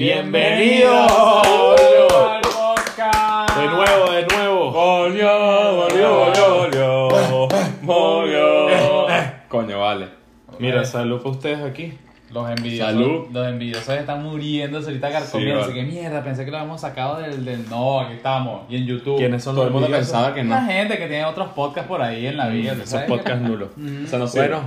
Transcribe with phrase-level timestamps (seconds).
[0.00, 3.54] Bienvenidos al podcast.
[3.58, 4.70] de nuevo, de nuevo.
[4.72, 5.28] Volvió,
[5.76, 7.48] volvió, volvió, volvió.
[7.82, 9.06] Volvió.
[9.48, 10.08] Coño, vale.
[10.58, 11.98] Mira, salud para ustedes aquí.
[12.30, 13.26] Los envidiosos, Salud.
[13.30, 15.68] los envidiosos están muriéndose ahorita carcomiéndose.
[15.68, 18.62] Sí, que mierda, pensé que lo habíamos sacado del, del no, aquí estamos.
[18.70, 19.18] Y en YouTube.
[19.18, 20.66] ¿Quiénes son Todo los el mundo pensaba que Una no.
[20.66, 22.74] gente que tiene otros podcasts por ahí en la vida.
[22.74, 23.68] ¿tú Esos podcasts nulos.
[24.04, 24.48] Eso no sirve.
[24.48, 24.62] Bueno,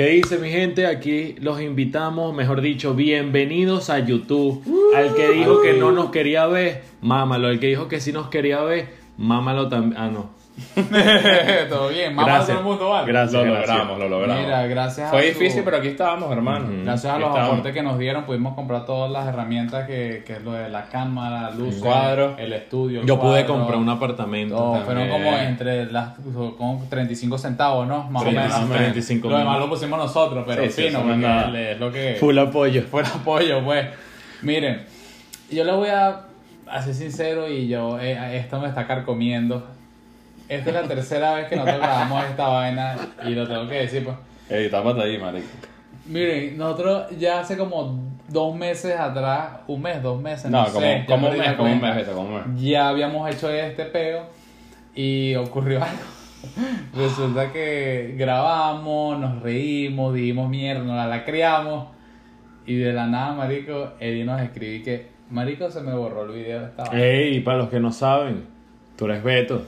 [0.00, 0.86] ¿qué dice mi gente?
[0.86, 4.62] Aquí los invitamos, mejor dicho, bienvenidos a YouTube.
[4.96, 7.50] Al que dijo que no nos quería ver, mámalo.
[7.50, 10.00] El que dijo que sí nos quería ver, mámalo también.
[10.00, 10.30] Ah, no.
[11.68, 12.48] Todo bien, mamá Gracias.
[12.48, 13.06] todo el mundo, ¿vale?
[13.06, 13.68] Gracias, Lo gracias.
[13.68, 14.44] logramos, lo logramos.
[14.44, 16.66] Mira, gracias a Fue su- difícil, pero aquí estábamos, hermano.
[16.84, 17.50] Gracias a Aquí los estamos.
[17.50, 20.86] aportes que nos dieron, pudimos comprar todas las herramientas que, que es lo de la
[20.86, 22.34] cámara, luz, cuadro.
[22.38, 23.00] el estudio.
[23.00, 24.56] el Yo pude comprar un apartamento.
[24.56, 26.14] Todo, fueron como entre las
[26.56, 28.04] como 35 centavos, ¿no?
[28.10, 28.76] Más o 35, menos.
[28.78, 31.60] 35 Lo demás lo pusimos nosotros, pero Sí, sí, fino, no es porque nada.
[31.72, 32.82] es lo que Full apoyo.
[32.82, 33.86] fuera apoyo, pues.
[34.42, 34.84] Miren,
[35.50, 36.20] yo les voy a,
[36.68, 39.66] a ser sincero y yo, eh, esto me está carcomiendo.
[40.50, 44.04] Esta es la tercera vez que nosotros grabamos esta vaina y lo tengo que decir,
[44.04, 44.16] pues.
[44.48, 45.46] Ey, tápate ahí, marico.
[46.06, 50.80] Miren, nosotros ya hace como dos meses atrás, un mes, dos meses, no, No, como,
[50.80, 52.60] sé, ya como un mes, como un mes, vete, como un mes.
[52.60, 54.24] Ya habíamos hecho este peo
[54.92, 56.02] y ocurrió algo.
[56.96, 61.86] Resulta que grabamos, nos reímos, dijimos mierda, nos la lacreamos
[62.66, 66.58] y de la nada, marico, Eddie nos escribí que, marico, se me borró el video
[66.58, 67.04] de esta vaina".
[67.04, 68.46] Ey, para los que no saben,
[68.96, 69.62] tú eres Beto.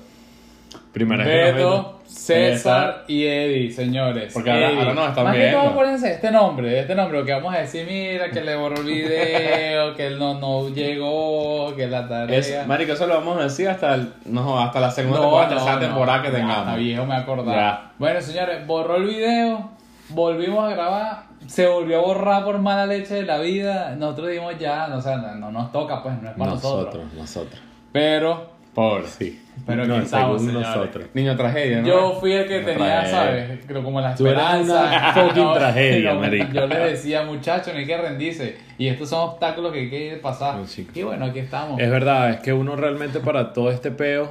[0.92, 4.32] Primera que Beto, César y Eddie, señores.
[4.32, 4.78] Porque ahora- Eddie.
[4.80, 5.58] ahora nos están Más que viendo.
[5.60, 8.76] todo, acuérdense este nombre, este nombre, lo que vamos a decir, mira, que le borró
[8.78, 12.38] el video, que él no, no llegó, que la tarea...
[12.38, 15.48] Es, marico, eso lo vamos a decir hasta, el- no, hasta la segunda No, temporada,
[15.50, 15.80] no, tercera no.
[15.80, 16.76] temporada que tengamos.
[16.76, 17.56] Viejo, me acordaba.
[17.56, 17.90] Ya.
[17.98, 19.70] Bueno, señores, borró el video,
[20.10, 23.94] volvimos a grabar, se volvió a borrar por mala leche de la vida.
[23.96, 26.94] Nosotros dijimos ya, no, o sea, no nos toca, pues, no es para nosotros.
[27.04, 27.60] Nosotros, nosotros.
[27.90, 29.06] Pero Pobre.
[29.06, 29.38] Sí.
[29.66, 30.76] Pero no, estamos, según señores.
[30.76, 31.06] nosotros.
[31.14, 31.86] Niño tragedia, ¿no?
[31.86, 33.60] yo fui el que tenía, ¿sabes?
[33.66, 35.12] Creo como la esperanza.
[35.12, 36.52] fucking tragedia, no, marico.
[36.52, 38.56] Yo le decía, muchachos, no hay que rendirse.
[38.78, 40.66] Y estos son obstáculos que hay que pasar.
[40.66, 40.88] Sí.
[40.94, 41.80] Y bueno, aquí estamos.
[41.80, 44.30] Es verdad, es que uno realmente para todo este peo,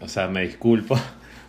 [0.00, 0.98] o sea, me disculpo,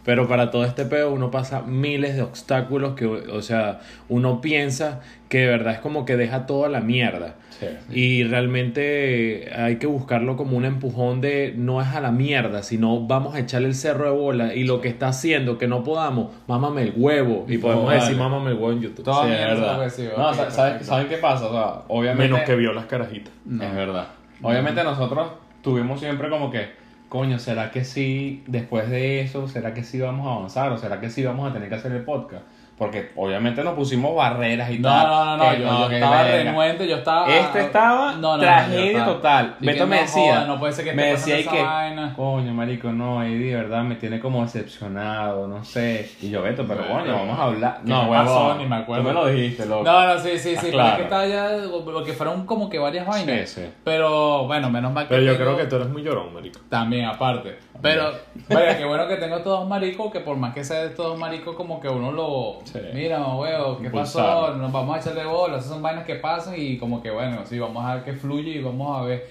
[0.03, 3.79] pero para todo este peo uno pasa miles de obstáculos que, o sea,
[4.09, 7.35] uno piensa que de verdad es como que deja toda la mierda.
[7.59, 7.67] Sí.
[7.91, 13.06] Y realmente hay que buscarlo como un empujón de no es a la mierda, sino
[13.06, 16.31] vamos a echarle el cerro de bola y lo que está haciendo que no podamos,
[16.47, 17.45] mámame el huevo.
[17.47, 19.06] Y podemos decir mámame el huevo en YouTube.
[19.06, 19.81] Todo- Sí, mierda es verdad.
[19.81, 20.85] decir, No, ¿sabes.
[20.85, 21.45] ¿saben qué pasa?
[21.47, 22.23] O sea, obviamente...
[22.34, 23.31] Menos que vio las carajitas.
[23.45, 23.63] No.
[23.63, 24.07] Es verdad.
[24.41, 25.28] Obviamente nosotros
[25.61, 26.80] tuvimos siempre como que,
[27.11, 31.01] coño, ¿será que sí, después de eso, será que sí vamos a avanzar o será
[31.01, 32.45] que sí vamos a tener que hacer el podcast?
[32.81, 35.07] Porque obviamente nos pusimos barreras y No, tal.
[35.07, 36.43] no, no, no, que yo, yo que estaba verga.
[36.51, 37.27] renuente, yo estaba...
[37.29, 39.55] Este estaba No, no, no, tragedia yo total.
[39.59, 41.61] Beto que me no decía, joda, no puede ser que me decía y esa que,
[41.61, 42.13] vaina.
[42.15, 46.09] coño, marico, no, Eddie, de verdad me tiene como decepcionado, no sé.
[46.23, 47.77] Y yo, Beto, pero Bueno, coño, vamos a hablar.
[47.85, 48.55] ¿qué No, me huevón, pasó?
[48.57, 49.03] Ni me acuerdo.
[49.03, 49.83] Tú me lo dijiste, loco.
[49.83, 50.89] No, no, sí, sí, sí, pero Claro.
[50.89, 51.49] es que estaba ya,
[51.85, 53.47] porque fueron como que varias vainas.
[53.47, 53.69] Sí, sí.
[53.83, 56.59] Pero bueno, menos mal que Pero yo tengo- creo que tú eres muy llorón, marico.
[56.67, 57.59] También, aparte.
[57.79, 58.11] Pero,
[58.49, 61.05] vaya, qué bueno que tengo estos dos maricos, que por más que sea de estos
[61.05, 62.59] dos maricos, como que uno lo...
[62.71, 62.79] Sí.
[62.93, 64.55] Mira, huevo, ¿qué pasó?
[64.55, 67.59] Nos vamos a echarle bola, esas son vainas que pasan y como que bueno, sí,
[67.59, 69.27] vamos a ver que fluye y vamos a ver.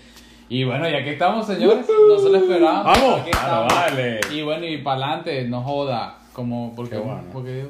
[0.49, 2.85] Y bueno, y aquí estamos, señores, no se lo esperábamos.
[2.99, 3.21] ¡Vamos!
[3.21, 3.75] aquí Claro, estamos.
[3.75, 4.21] vale.
[4.33, 6.17] Y bueno, y para adelante, no joda.
[6.33, 6.93] Como, porque...
[6.97, 7.23] Qué bueno.
[7.33, 7.67] porque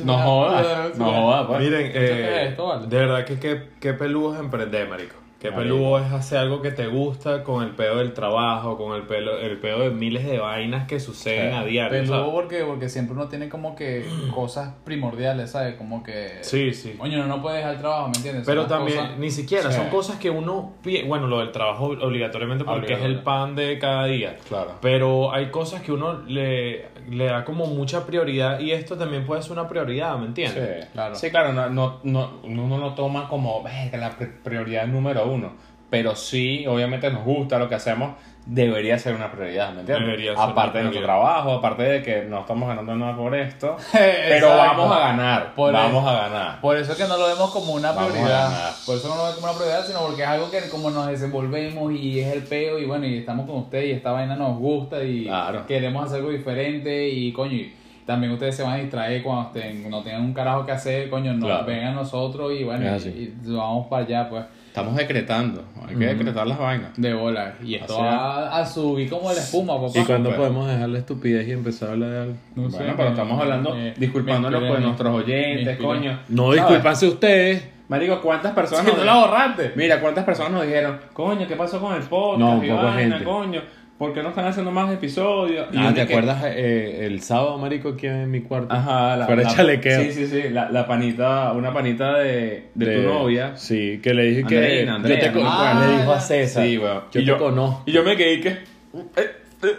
[0.00, 1.60] No jodas, no jodas, pues.
[1.60, 2.86] Miren, ¿Qué eh, es esto, vale?
[2.86, 5.14] de verdad que qué, qué peludo es emprender, marico.
[5.40, 9.02] Qué peludo es hacer algo que te gusta con el pedo del trabajo, con el
[9.02, 12.00] pelo, el pedo de miles de vainas que suceden a diario.
[12.00, 12.32] Peludo ¿sabes?
[12.32, 14.04] porque, porque siempre uno tiene como que
[14.34, 15.76] cosas primordiales, ¿sabes?
[15.76, 16.38] Como que...
[16.40, 16.94] Sí, sí.
[16.98, 18.42] Coño, uno no puede dejar el trabajo, ¿me entiendes?
[18.46, 19.76] Pero Son también, cosas- ni siquiera, Sí.
[19.76, 20.72] son cosas que uno,
[21.06, 24.36] bueno, lo del trabajo obligatoriamente porque es el pan de cada día.
[24.48, 24.72] Claro.
[24.80, 29.42] Pero hay cosas que uno le, le da como mucha prioridad y esto también puede
[29.42, 30.84] ser una prioridad, ¿me entiendes?
[30.84, 31.14] Sí, Claro.
[31.14, 35.52] Sí, claro, no, no, no, uno no toma como "Verga, la pri- prioridad número uno.
[35.90, 38.12] Pero sí, obviamente nos gusta lo que hacemos,
[38.44, 40.06] debería ser una prioridad, ¿me entiendes?
[40.06, 43.76] Debería ser aparte de nuestro trabajo, aparte de que no estamos ganando nada por esto,
[43.92, 46.08] pero vamos a ganar, Por vamos eso.
[46.10, 46.60] a ganar.
[46.60, 48.74] Por eso es que no lo vemos como una Vamos prioridad.
[48.86, 51.06] Por eso no lo vemos como una prioridad, sino porque es algo que como nos
[51.08, 54.58] desenvolvemos y es el peo y bueno, y estamos con ustedes y esta vaina nos
[54.58, 55.66] gusta y Claro.
[55.66, 57.74] queremos hacer algo diferente y coño, y
[58.06, 61.34] también ustedes se van a distraer cuando estén, no tengan un carajo que hacer, coño,
[61.34, 61.66] no Claro.
[61.66, 64.44] vengan a nosotros y bueno, y vamos para allá pues
[64.80, 66.90] Estamos decretando, hay que decretar las vainas.
[66.96, 67.54] de bola.
[67.64, 69.98] Y esto va a subir como la espuma, papá.
[69.98, 70.36] ¿Y cuándo Súper.
[70.36, 72.34] podemos dejar la estupidez y empezar a hablar de algo?
[72.54, 75.58] No sé, bueno, pero me- estamos hablando, me- disculpándonos me con inspiré, nuestros me oyentes,
[75.68, 75.78] inspiré.
[75.88, 76.18] coño.
[76.28, 76.60] No, ¿Sabes?
[76.60, 77.68] disculpanse ustedes.
[77.88, 79.72] Marico, ¿cuántas personas Si nos tú la borraste.
[79.74, 82.38] Mira, ¿cuántas personas nos dijeron, coño, ¿qué pasó con el podcast?
[82.38, 83.24] No, Y poca vaina, gente.
[83.24, 83.62] coño,
[83.98, 85.66] ¿por qué no están haciendo más episodios?
[85.72, 88.72] Y Ah, ¿te acuerdas eh, el sábado, marico, aquí en mi cuarto?
[88.72, 90.00] Ajá, la, Fuera la- chalequeo.
[90.02, 93.56] Sí, sí, sí, la, la panita, una panita de, de, tu novia.
[93.56, 94.88] Sí, que le dije que...
[94.88, 96.20] Andrea, yo te Ah, le dijo a.
[96.20, 96.64] César.
[96.64, 97.02] Sí, weón.
[97.12, 97.82] Yo Y te conozco.
[97.86, 98.48] Y yo me quedé que...
[98.48, 99.30] eh,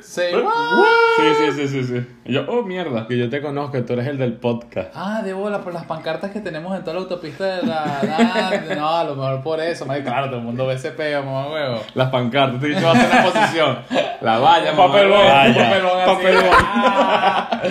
[0.01, 0.51] Say what?
[1.15, 2.07] Sí, sí, sí, sí, sí.
[2.25, 3.07] Y yo, oh, mierda.
[3.07, 4.89] Que yo te conozco, tú eres el del podcast.
[4.93, 8.65] Ah, de bola, por las pancartas que tenemos en toda la autopista de la...
[8.75, 9.85] No, a lo mejor por eso.
[9.85, 10.09] marico.
[10.09, 11.79] Claro, todo el mundo ve ese peo, mamá huevo.
[11.93, 13.77] Las pancartas, te he dicho, va a hacer la posición.
[14.21, 15.33] La valla, Papelón, mamá.
[15.33, 15.63] Vaya.
[15.69, 16.11] papelón, así.
[16.13, 16.45] Papelón.
[16.53, 17.61] Ah,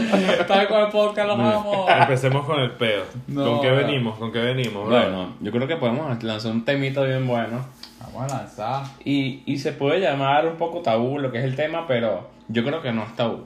[0.49, 1.87] Tal cual el podcast, los amo.
[1.89, 3.05] Empecemos con el pedo.
[3.27, 4.19] No, ¿Con qué venimos?
[4.19, 4.87] ¿Con qué venimos?
[4.87, 4.97] bro?
[4.97, 7.65] Bueno, yo creo que podemos lanzar un temita bien bueno.
[8.13, 8.85] Vamos a lanzar.
[9.05, 12.65] Y, y se puede llamar un poco tabú lo que es el tema, pero yo
[12.65, 13.45] creo que no es tabú.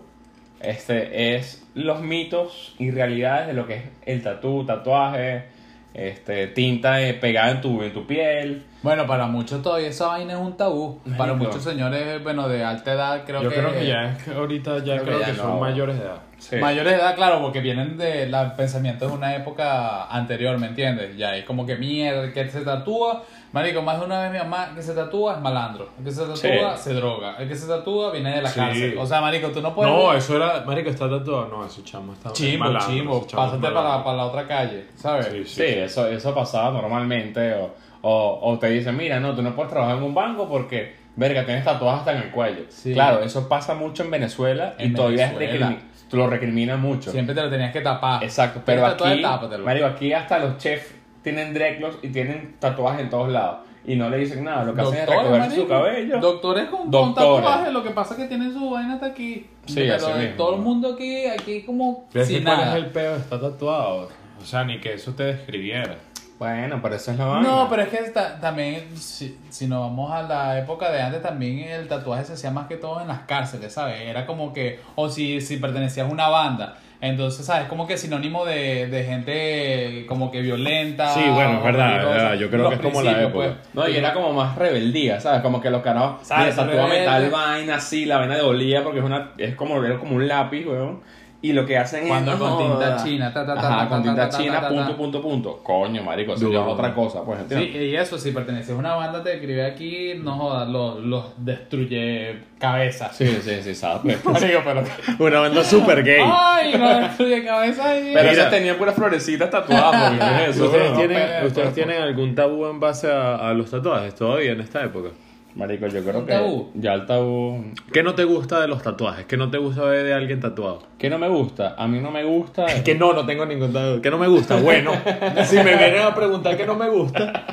[0.61, 5.47] Este es los mitos y realidades de lo que es el tatú, tatuaje,
[5.95, 8.65] este, tinta eh, pegada en tu, en tu piel.
[8.83, 11.01] Bueno, para muchos todavía esa vaina es un tabú.
[11.19, 13.57] Para muchos señores, bueno, de alta edad, creo Yo que...
[13.57, 15.61] creo que ya es que ahorita ya Creo creo, que que, ya son no.
[15.61, 16.23] mayores de edad.
[16.43, 16.57] Sí.
[16.57, 21.17] Mayores de edad, claro, porque vienen de la pensamiento de una época anterior, ¿me entiendes?
[21.17, 23.23] Ya es como que mierda, el que se tatúa,
[23.53, 26.23] marico, más de una vez mi mamá, que se tatúa es malandro, el que se
[26.23, 26.83] tatúa Sí.
[26.83, 28.59] se droga, el que se tatúa viene de la Sí.
[28.59, 28.99] cárcel.
[28.99, 29.93] O sea, marico, tú no puedes...
[29.95, 30.65] No, eso era.
[30.67, 31.47] Marico, está tatuado.
[31.47, 32.33] No, eso chamo está.
[32.33, 34.05] Chimbo, malandro, chimbo, ese chamo es pásate para, malandro.
[34.05, 35.27] para la otra calle, ¿sabes?
[35.29, 37.55] Sí, Sí, eso, eso pasaba normalmente.
[37.55, 37.71] O,
[38.03, 41.45] o, o te dicen, mira, no, tú no puedes trabajar en un banco porque, verga,
[41.47, 42.65] tienes tatuajes hasta en el cuello.
[42.69, 42.93] Sí.
[42.95, 45.77] Claro, eso pasa mucho en Venezuela y En todavía es Venezuela.
[46.13, 47.11] Tú lo recriminan mucho.
[47.11, 48.23] Siempre te lo tenías que tapar.
[48.23, 49.23] Exacto, pero aquí,
[49.65, 54.11] marico, aquí hasta los chefs tienen dreadlocks y tienen tatuajes en todos lados y no
[54.11, 56.21] le dicen nada, lo que hacen es recogerse su cabello.
[56.21, 59.47] Doctores con, tatuajes, lo que pasa es que tienen su vaina hasta aquí.
[59.65, 60.37] Sí, Pero así de mismo.
[60.37, 62.77] todo el mundo aquí, aquí como ¿Ves sin cuál nada.
[62.77, 63.17] es el pedo?
[63.17, 64.11] Está tatuado.
[64.39, 65.97] O sea, ni que eso te describiera.
[66.43, 67.49] Bueno, pero eso es la vaina.
[67.49, 71.23] No, pero es que esta- también, si, si nos vamos a la época de antes,
[71.23, 74.01] también el tatuaje se hacía más que todo en las cárceles, ¿sabes?
[74.01, 76.79] Era como que, o si, si pertenecías a una banda.
[77.01, 77.67] Entonces, ¿sabes?
[77.69, 81.09] Como que sinónimo de, de gente como que violenta.
[81.15, 83.33] Sí, bueno, es verdad, es verdad, yo creo que es como la época.
[83.35, 83.53] pues.
[83.75, 85.43] No, y era como más rebeldía, ¿sabes?
[85.43, 86.55] Como que los carajos, ¿Sabes?
[86.55, 87.05] mira, tatúame Rebelde.
[87.07, 90.65] tal vaina así, la vaina dolía porque es una es como, era como un lápiz,
[90.67, 91.03] weón.
[91.45, 92.39] Y lo que hacen Cuando es.
[92.39, 94.55] con no, tinta china, ta, ta, ta, Ajá, ta, con ta, tinta ta, ta, china,
[94.55, 94.97] ta, ta, punto, ta.
[94.97, 95.61] punto, punto.
[95.65, 97.83] Coño, marico, eso ya es otra cosa, pues, Sí, ¿entiendes?
[97.83, 102.39] y eso, si perteneces a una banda, te escribe aquí, no jodas, los, los destruye
[102.61, 103.17] cabezas.
[103.17, 104.25] Sí, sí, sí, sabes.
[104.25, 104.85] Marico, pero...
[105.19, 106.23] Una banda super gay.
[106.25, 107.97] ¡Ay, no destruye cabezas!
[108.05, 110.65] y- Pero esas tenían puras florecitas tatuadas, porque ¿qué es eso?
[110.67, 114.61] ¿Ustedes, tienen, pero- ¿Ustedes tienen algún tabú en base a, a los tatuajes todavía en
[114.61, 115.09] esta época?
[115.55, 116.71] Marico, yo creo ¿Un que tabú?
[116.75, 117.65] ya el tabú.
[117.93, 119.27] ¿Qué no te gusta de los tatuajes?
[119.27, 120.83] ¿Qué no te gusta ver de alguien tatuado?
[120.99, 121.75] ¿Qué no me gusta?
[121.77, 122.65] A mí no me gusta.
[122.83, 124.01] Que no, no tengo ningún tatuaje.
[124.01, 124.57] ¿Qué no me gusta?
[124.57, 124.93] Bueno,
[125.45, 127.45] si me vienen a preguntar qué no me gusta.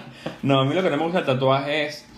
[0.44, 2.09] No, a mí lo que no me gusta del tatuaje es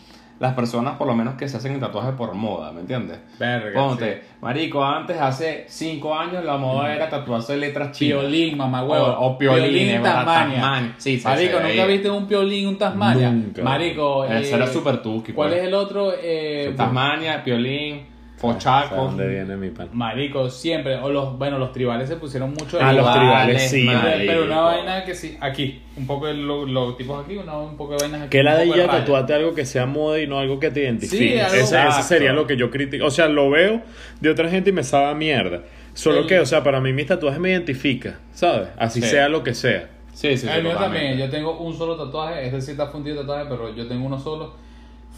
[0.42, 3.20] las personas, por lo menos, que se hacen el tatuaje por moda, ¿me entiendes?
[3.40, 8.20] Verga, Ponte, marico, antes, hace 5 años, la moda era tatuarse letras chinas.
[8.22, 9.06] Piolín, mamá huevo.
[9.06, 10.56] O- o piolín, Tasmania.
[10.56, 10.96] Tasmania.
[10.98, 13.30] Sí, sí, Marico, ¿nunca viste un piolín, un Tasmania?
[13.32, 13.62] Nunca.
[13.62, 15.62] Marico, Ese eh, era súper tuki, ¿Cuál pues.
[15.62, 16.12] es el otro?
[16.20, 18.06] Eh, Tasmania, piolín, ¿De
[18.42, 18.96] pochaco.
[18.96, 19.90] dónde viene mi pan?
[19.94, 20.96] Marico, siempre.
[20.98, 24.02] O los, bueno, los tribales se pusieron mucho de Ah, los tribales, sí, marico.
[24.28, 25.82] Pero una vaina que sí, aquí.
[25.98, 28.30] Un poco de lo- logotipos aquí, una, un poco de vainas aquí.
[28.30, 29.00] Que la un de poco ella rayas.
[29.06, 31.34] tatuate algo que sea moda y no algo que te identifique.
[31.34, 32.04] Sí, algo- ese, ese Exacto.
[32.04, 33.06] sería lo que yo critico.
[33.06, 33.82] O sea, lo veo
[34.20, 35.62] de otra gente y me sabe a mierda.
[35.94, 38.70] Solo que, o sea, para mí mis tatuajes me identifica, ¿sabes?
[38.78, 39.10] Así Sí.
[39.10, 39.90] sea lo que sea.
[40.14, 40.48] Sí, sí, sí.
[40.48, 41.06] El mío totalmente.
[41.08, 44.06] también, yo tengo un solo tatuaje, este sí está fundido de tatuaje, pero yo tengo
[44.06, 44.54] uno solo.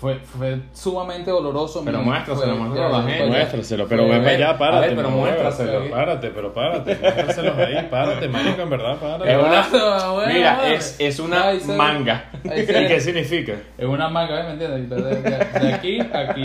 [0.04, 1.82] Fue, fue sumamente doloroso.
[1.86, 3.26] Pero mi- muéstraselo, fue- muéstraselo a la gente.
[3.30, 4.88] Muéstraselo, pero ven para allá, a párate.
[4.88, 5.72] ver, pero muéstraselo.
[5.80, 6.96] pero Párate, pero párate.
[7.02, 9.32] Muéstraselos ahí, párate, marico, en verdad, párate.
[9.32, 10.76] Es una- Ah, bueno, Mira, bueno.
[10.76, 12.26] es, es una Ahí se- manga.
[12.52, 13.54] ahí ¿Y se- qué significa?
[13.78, 14.46] Es una manga, ¿ves?
[14.46, 14.90] ¿me entiendes?
[14.90, 16.44] De, de- de- de aquí a aquí.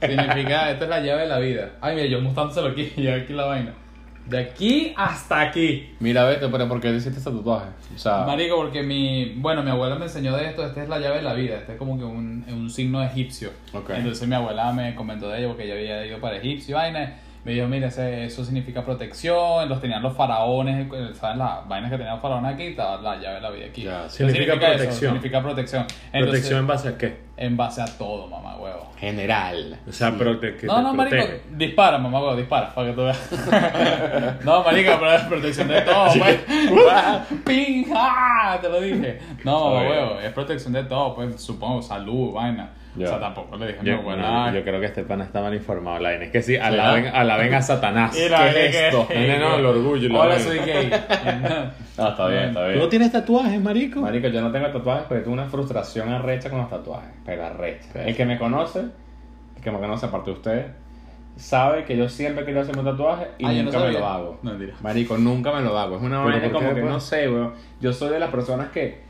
[0.00, 1.70] Significa, esta es la llave de la vida.
[1.80, 3.72] Ay, mira, yo mostrándoselo aquí y aquí la vaina.
[4.26, 5.94] De aquí hasta aquí.
[6.00, 7.70] Mira, vete, pero ¿por qué hiciste este tatuaje?
[7.94, 10.98] O sea, Marico, porque mi, bueno, mi abuela me enseñó de esto, esta es la
[10.98, 13.50] llave de la vida, este es como que un, un signo egipcio.
[13.72, 13.90] Ok.
[13.90, 17.16] Entonces mi abuela me comentó de ello porque ella había ido para Egipcio vaina.
[17.44, 21.36] Me dijo, mira, ese- eso significa protección, los tenían los faraones, ¿sabes?
[21.38, 23.82] Las vainas que tenían los faraones aquí, estaba la llave de la vida aquí.
[23.82, 24.60] Ya, ¿Qué significa eso?
[24.60, 25.10] protección.
[25.12, 25.82] Significa protección.
[26.12, 27.32] Entonces, ¿Protección en base a qué?
[27.36, 28.90] en base a todo, mamá huevo.
[28.96, 29.76] General.
[29.88, 31.42] O sea, que No, te no, marico, protege.
[31.50, 33.18] dispara, mamá huevo, dispara, para que tú veas.
[34.44, 36.38] no, marico, pero es protección de todo, pues.
[37.44, 37.84] ¡Ping!
[37.92, 38.58] ¡Ah!
[38.60, 39.18] Te lo dije.
[39.44, 42.70] No, mamá huevo, es protección de todo, pues supongo, salud, vaina.
[42.94, 43.06] Ya.
[43.06, 45.40] O sea, tampoco le dije, Yo, no, bueno, no, yo creo que este pana está
[45.40, 45.98] mal informado.
[45.98, 48.14] La vaina es que sí, alaben, alaben a Satanás.
[48.18, 49.08] Y la ¿Qué es esto?
[49.14, 50.12] No, no, no, el orgullo.
[50.12, 50.38] vaina.
[50.38, 50.90] soy gay.
[51.98, 52.78] No, está bien, está ¿Tú bien.
[52.78, 54.00] no tienes tatuajes, marico?
[54.00, 57.10] Marico, yo no tengo tatuajes porque tuve una frustración arrecha con los tatuajes.
[57.24, 58.04] Pero arrecha.
[58.06, 60.66] El que me conoce, el que me conoce aparte de ustedes,
[61.36, 64.06] sabe que yo siempre quiero hacerme un tatuaje y Ah, yo no nunca me lo
[64.06, 64.38] hago.
[64.42, 64.52] No.
[64.82, 65.96] Marico, nunca me lo hago.
[65.96, 66.92] Es una ¿Pero vaina como qué, que pues?
[66.92, 67.52] no sé, weón.
[67.80, 69.00] Yo soy de las personas que,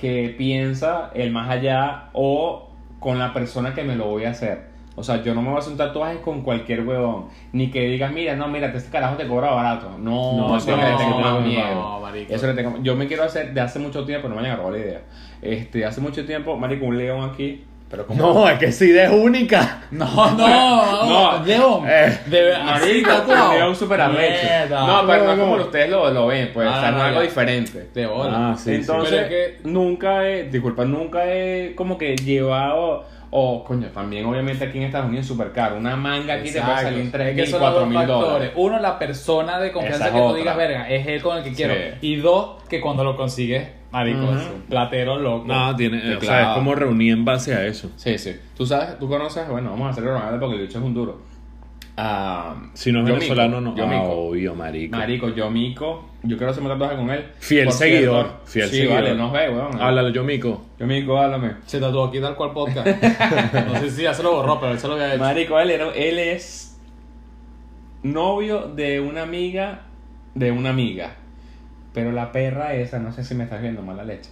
[0.00, 2.69] que piensa el más allá o
[3.00, 4.70] con la persona que me lo voy a hacer.
[4.96, 7.26] O sea, yo no me voy a hacer un tatuaje con cualquier huevón.
[7.52, 9.96] Ni que digas, mira, no, mira, este carajo te cobra barato.
[9.98, 11.74] No, No, eso no, le tengo más miedo.
[11.74, 12.34] no, marico.
[12.34, 14.58] Eso le tengo Yo me quiero hacer de hace mucho tiempo, no me vayan a
[14.58, 15.00] robar la idea.
[15.40, 17.64] Este, hace mucho tiempo, marico, un león aquí.
[17.90, 19.82] Pero como No, es que sí, es única.
[19.90, 20.06] No,
[20.36, 21.06] no,
[21.38, 21.44] No.
[21.44, 21.84] León.
[21.88, 24.46] Eh, de un león super arrecho.
[24.70, 27.02] No, pero no es como ustedes lo, lo ven, pues, Ah, o sea, no, no
[27.02, 27.26] es algo ya.
[27.26, 27.88] diferente.
[27.92, 28.50] De bola.
[28.52, 33.64] Ah, sí, Entonces, Pero es que- nunca he, disculpa, nunca he como que llevado, o
[33.64, 35.76] coño, también obviamente aquí en Estados Unidos es súper caro.
[35.76, 36.82] Una manga aquí te puede Exacto.
[36.84, 38.50] salir en 3 Es que mil, son los 4 dos mil dólares.
[38.54, 41.52] Uno, la persona de confianza Esa que tú digas, verga, es él con el que
[41.52, 41.74] quiero.
[41.74, 41.80] Sí.
[42.02, 45.46] Y dos, que cuando lo consigues, marico, un platero loco.
[45.46, 47.90] no, tiene, o sea, es como reunir en base a eso.
[47.96, 48.36] Sí, sí.
[48.56, 51.30] Tú sabes, tú conoces, bueno, vamos a hacerlo normal porque el bicho es un duro.
[51.96, 53.76] Ah, Si no es Yo venezolano, Mico, no.
[53.76, 54.10] Yo Ah, Mico.
[54.28, 54.96] obvio, marico.
[54.96, 57.26] Marico, yo mico, yo quiero hacerme tatuaje con él.
[57.40, 58.94] Fiel seguidor, cierto, fiel sí, seguidor.
[59.02, 59.80] vale, nos ve, weón.
[59.80, 60.64] Háblalo yo, mico.
[60.78, 61.56] Yo mico, háblame.
[61.66, 62.86] Se tatuó aquí tal cual podcast.
[63.66, 65.22] no sé si ya se lo borró, pero él se lo había hecho.
[65.22, 66.80] Marico, él, era- él es
[68.02, 69.82] novio de una amiga
[70.34, 71.16] de una amiga.
[71.92, 74.30] Pero la perra esa, no sé si me estás viendo mala leche.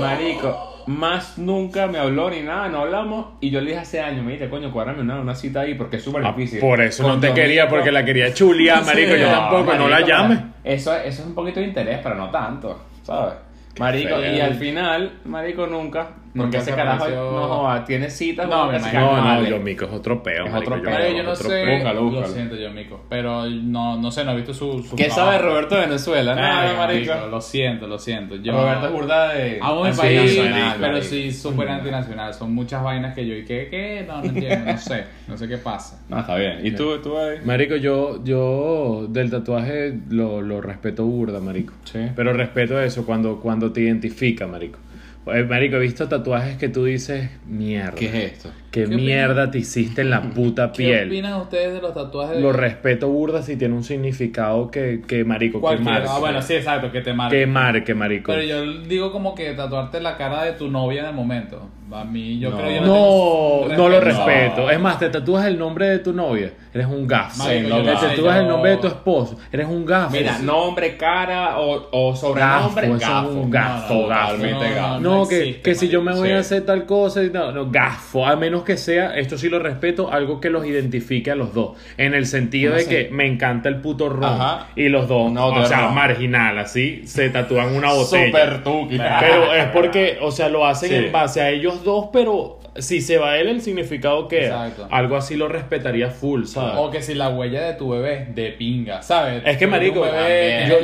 [0.00, 3.26] Marico, más nunca me habló ni nada, no hablamos.
[3.40, 6.04] Y yo le dije hace años, mira, coño, cuádrame una, una cita ahí porque es
[6.04, 6.60] súper Ah, difícil.
[6.60, 9.16] por eso Con no te quería, porque la quería chulia, marico.
[9.16, 10.38] yo No, tampoco, no la llames.
[10.62, 13.34] Eso, eso es un poquito de interés, pero no tanto, ¿sabes?
[13.78, 16.08] Marico, y al final, Marico nunca.
[16.36, 18.92] Porque ese se carajo apareció- no joda, tiene citas, No, weón, me.
[18.92, 19.50] No, no, carnales.
[19.50, 20.74] yo, mico, es otro peo, Es marico.
[20.74, 20.98] otro yo- peo.
[21.00, 21.48] Marico, yo no sé.
[21.48, 21.74] peo.
[21.74, 23.00] Búscalo, Lo siento, yo, mico.
[23.08, 24.82] Pero no, no sé, no he visto su.
[24.82, 25.30] su ¿Qué trabajo.
[25.32, 26.34] sabe Roberto de Venezuela?
[26.36, 27.26] Nada, Ay, marico.
[27.30, 28.36] Lo siento, lo siento.
[28.36, 29.58] Yo, Roberto es burda de.
[29.60, 32.32] Amo mi Sí, país, nacional, pero sí súper antinacional.
[32.34, 34.04] Son muchas vainas que yo y que, ¿qué?
[34.06, 35.04] No, no entiendo, no sé.
[35.26, 36.00] No sé qué pasa.
[36.10, 36.60] No, está bien.
[36.64, 37.38] ¿Y tú, tú ahí?
[37.44, 41.72] Marico, yo, yo del tatuaje lo, lo respeto burda, marico.
[41.84, 42.00] Sí.
[42.14, 44.78] Pero respeto eso cuando, cuando te identifica, marico.
[45.26, 47.94] Eh, Marico, he visto tatuajes que tú dices, mierda.
[47.94, 48.52] ¿Qué es esto?
[48.70, 51.08] ¿Qué, ¿Qué mierda te hiciste en la puta ¿Qué piel?
[51.08, 52.36] opinan ustedes de los tatuajes?
[52.36, 56.08] de- Lo respeto burda si tiene un significado que, que marico, que marque.
[56.10, 57.40] Ah, bueno, sí, exacto, que te marque.
[57.40, 58.32] Que marque, marico.
[58.32, 61.68] Pero yo digo como que tatuarte la cara de tu novia en el momento.
[61.92, 62.58] A mí, yo No.
[62.58, 64.60] creo yo No, tengo no lo respeto.
[64.60, 64.70] No.
[64.70, 67.44] Es más, te tatúas el nombre de tu novia, eres un gafo.
[67.48, 70.12] Te no sé, tatúas yo- el nombre de tu esposo, eres un gafo.
[70.16, 73.30] Mira, nombre, cara o, o Gafo, sobrenombre, eso gafo.
[73.30, 74.28] es un gafo, No, no, gafo.
[74.28, 75.00] totalmente no, gafo.
[75.00, 76.34] No, no que, existe, que si yo me voy Sí.
[76.34, 79.58] a hacer tal cosa, y no, no, gafo, a menos que sea, esto sí lo
[79.58, 81.76] respeto, algo que los identifique a los dos.
[81.96, 84.24] En el sentido ¿Cómo de que me encanta el puto ron.
[84.24, 84.68] Ajá.
[84.76, 85.94] Y los dos, o sea, ron.
[85.94, 88.26] marginal, así, se tatúan una botella.
[88.26, 88.98] Super tuki.
[88.98, 90.94] Pero es porque, o sea, lo hacen Sí.
[90.96, 94.28] en base a ellos dos, pero si se va él, el significado.
[94.30, 94.86] Exacto.
[94.90, 96.74] Algo así lo respetaría full, ¿sabes?
[96.78, 99.42] O que si la huella de tu bebé de pinga, ¿sabes?
[99.44, 100.76] Es que, marico, bebé, yo,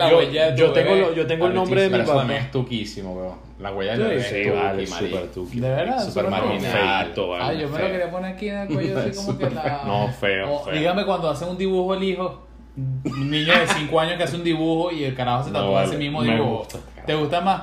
[0.73, 1.01] tengo, bebé.
[1.01, 2.27] lo- yo tengo el nombre de mi papá.
[2.37, 3.46] es tuquísimo, weón.
[3.59, 5.61] La huella Sí, bebé sí, es tuki, vale, súper tuki.
[5.61, 7.05] De verdad, Súper súper marginal.
[7.05, 7.45] Feito, vale.
[7.45, 7.91] Ah, yo me lo Feo.
[7.93, 9.83] quería poner aquí en el cuello así como que la...
[9.87, 10.75] No, feo, O, feo.
[10.75, 12.47] Dígame cuando hace un dibujo el hijo,
[12.77, 15.73] un niño de 5 años que hace un dibujo y el carajo se No, tatúa
[15.73, 16.59] vale, ese mismo dibujo.
[16.59, 16.79] gusta.
[17.07, 17.63] ¿Te gusta más?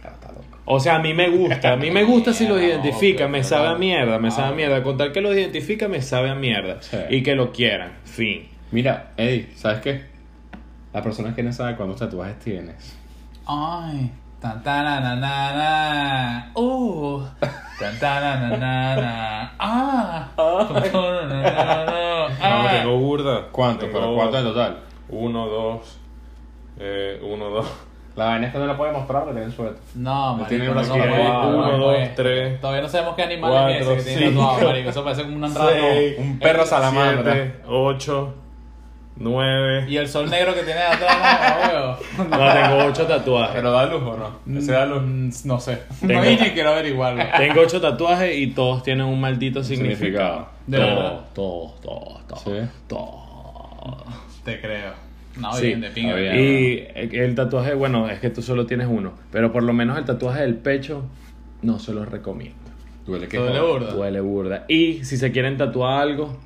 [0.00, 0.44] Cara, está loco.
[0.66, 3.42] O sea, a mí me gusta, a mí me gusta si los No, identifica, me
[3.42, 4.54] sabe a mierda, me sabe a Ah.
[4.54, 4.82] mierda.
[4.84, 6.80] Con tal que los identifica, me sabe a mierda.
[6.80, 6.96] Sí.
[7.10, 8.46] Y que lo quieran, fin.
[8.70, 10.02] Mira, Eddie, ¿sabes qué?
[10.92, 12.96] Las personas que no saben cuántos tatuajes tienes.
[13.46, 14.12] Ay,
[14.44, 15.72] tan tan na na na na.
[16.52, 17.16] Uh,
[17.80, 19.12] tan tan na na na na.
[19.56, 20.68] Ah, na,
[22.44, 22.68] ah.
[22.70, 23.48] tengo burda.
[23.50, 23.88] ¿Cuántos?
[23.88, 24.76] Tengo ¿Pero cuántos en total?
[25.08, 25.98] Uno, dos.
[26.78, 27.66] Eh, uno, dos.
[28.16, 29.80] La vaina es que no la puede mostrar porque tiene suelto.
[29.94, 33.22] No, marico, tiene no, no, no, no, uno, no, dos, tres, Todavía no sabemos qué
[33.22, 34.90] animal cuatro, es ese que tiene tatuado, marico.
[34.90, 35.70] Eso parece como un andrano.
[35.70, 37.32] seis, Un perro salamandra.
[37.32, 38.34] siete, ocho,
[39.16, 39.84] nueve.
[39.88, 43.54] Y el sol negro que tiene atrás, no, No, tengo ocho tatuajes.
[43.56, 44.16] Pero da luz o
[44.46, 44.58] no?
[44.58, 45.02] Ese da luz.
[45.02, 45.78] Mm, No sé.
[46.00, 47.22] Tengo- No, y quiero averiguarlo.
[47.36, 50.48] Tengo ocho tatuajes y todos tienen un maldito significado.
[50.66, 51.20] ¿De verdad?
[51.34, 52.68] Todos, todos, todos, Sí.
[52.88, 54.02] todos.
[54.44, 54.92] Te creo.
[55.38, 56.14] No, Sí, bien, de pinga.
[56.14, 56.36] bien.
[56.38, 60.04] Y el tatuaje, bueno, es que tú solo tienes uno, pero por lo menos el
[60.04, 61.02] tatuaje del pecho
[61.62, 62.56] no se lo recomiendo.
[63.04, 63.72] Duele que Duele joder.
[63.80, 63.92] burda.
[63.94, 64.64] Duele burda.
[64.68, 66.38] Y si se quieren tatuar algo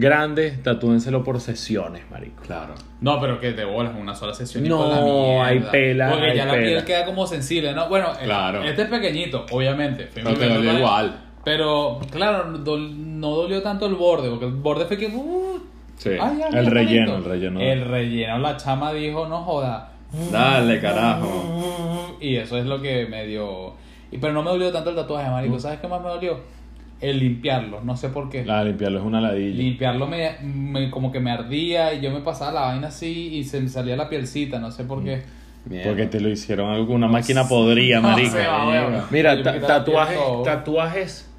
[0.00, 2.42] grande, tatúenselo por sesiones, marico.
[2.42, 2.74] Claro.
[3.00, 4.64] No, pero que te bolas una sola sesión.
[4.66, 7.88] y No, por la hay pela, Porque hay ya la piel queda como sensible, ¿no?
[7.88, 8.62] Bueno, el- Claro.
[8.62, 10.08] este es pequeñito, obviamente.
[10.12, 11.20] Pero te dolió igual.
[11.44, 15.06] Pero, claro, dol- no dolió tanto el borde, porque el borde fue que.
[15.06, 15.60] uh,
[15.96, 16.10] Sí.
[16.18, 17.60] ay, El relleno, el relleno.
[17.60, 19.92] El relleno, la chama dijo, no joda.
[20.32, 22.16] Dale, carajo.
[22.20, 23.74] Y eso es lo que me dio.
[24.10, 25.56] Y, pero no me dolió tanto el tatuaje, marico.
[25.56, 25.60] Mm.
[25.60, 26.40] ¿Sabes qué más me dolió?
[27.00, 28.44] El limpiarlo, no sé por qué.
[28.44, 29.56] La limpiarlo es una ladilla.
[29.56, 33.44] Limpiarlo me, me- como que me ardía y yo me pasaba la vaina así y
[33.44, 35.22] se me salía la pielcita, no sé por qué.
[35.64, 35.88] Mierda.
[35.90, 39.02] Porque te lo hicieron alguna máquina podría, No huevo.
[39.10, 41.30] Mira, ta- tatuajes, tatuajes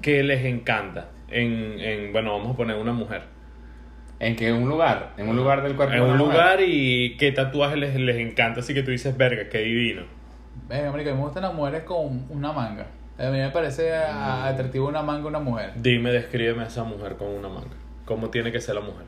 [0.00, 1.08] que les encanta.
[1.28, 3.22] En, en, bueno, vamos a poner una mujer.
[4.20, 4.48] ¿En qué?
[4.48, 5.12] ¿En un lugar?
[5.18, 5.92] ¿En un lugar del cuerpo?
[5.94, 6.32] En de un mujer?
[6.34, 8.60] lugar y qué tatuajes les, les encanta.
[8.60, 10.02] Así que tú dices, verga, qué divino.
[10.68, 12.86] Venga, marico, a mí me gustan las mujeres con una manga.
[13.18, 15.72] A mí me parece a- atractivo una manga una mujer.
[15.76, 17.76] Dime, descríbeme a esa mujer con una manga.
[18.04, 19.06] ¿Cómo tiene que ser la mujer?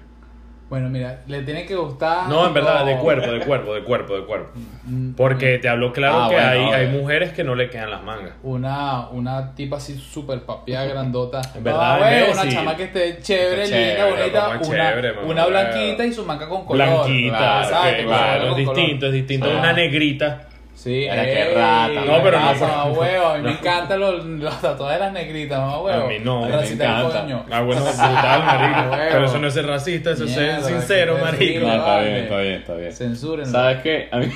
[0.68, 2.28] Bueno, mira, le tiene que gustar.
[2.28, 4.50] No, en verdad, de cuerpo, de cuerpo, de cuerpo, de cuerpo.
[4.82, 7.88] Mm, Porque te hablo claro Ah, que bueno, hay, hay mujeres que no le quedan
[7.92, 8.32] las mangas.
[8.42, 11.40] Una, una tipa así súper papia, grandota.
[11.54, 14.48] En verdad, Ah, güey, una chama que esté chévere, linda, chévere, bonita.
[14.48, 14.60] Una,
[14.90, 16.84] chévere, mamá, una blanquita y su manga con color.
[16.88, 19.46] Blanquita, Claro, exacto, con claro, color, es con distinto, es distinto.
[19.48, 19.58] Ah.
[19.60, 20.45] Una negrita.
[20.76, 23.26] Sí, Era que rata, No, pero no, huevo.
[23.28, 23.48] A mí no.
[23.48, 26.04] me encantan los, los tatuajes de las negritas, mamá, huevo.
[26.04, 27.20] A mí no, a mí me encanta.
[27.22, 27.46] coño.
[27.50, 28.96] Ah, bueno, brutal, marico.
[29.10, 31.66] Pero eso no es ser racista, eso es ser sincero, marico.
[31.66, 32.08] No, está Vale.
[32.10, 32.92] bien, está bien, está bien.
[32.92, 33.50] Censúrenlo.
[33.50, 34.08] ¿Sabes qué?
[34.12, 34.26] A mí...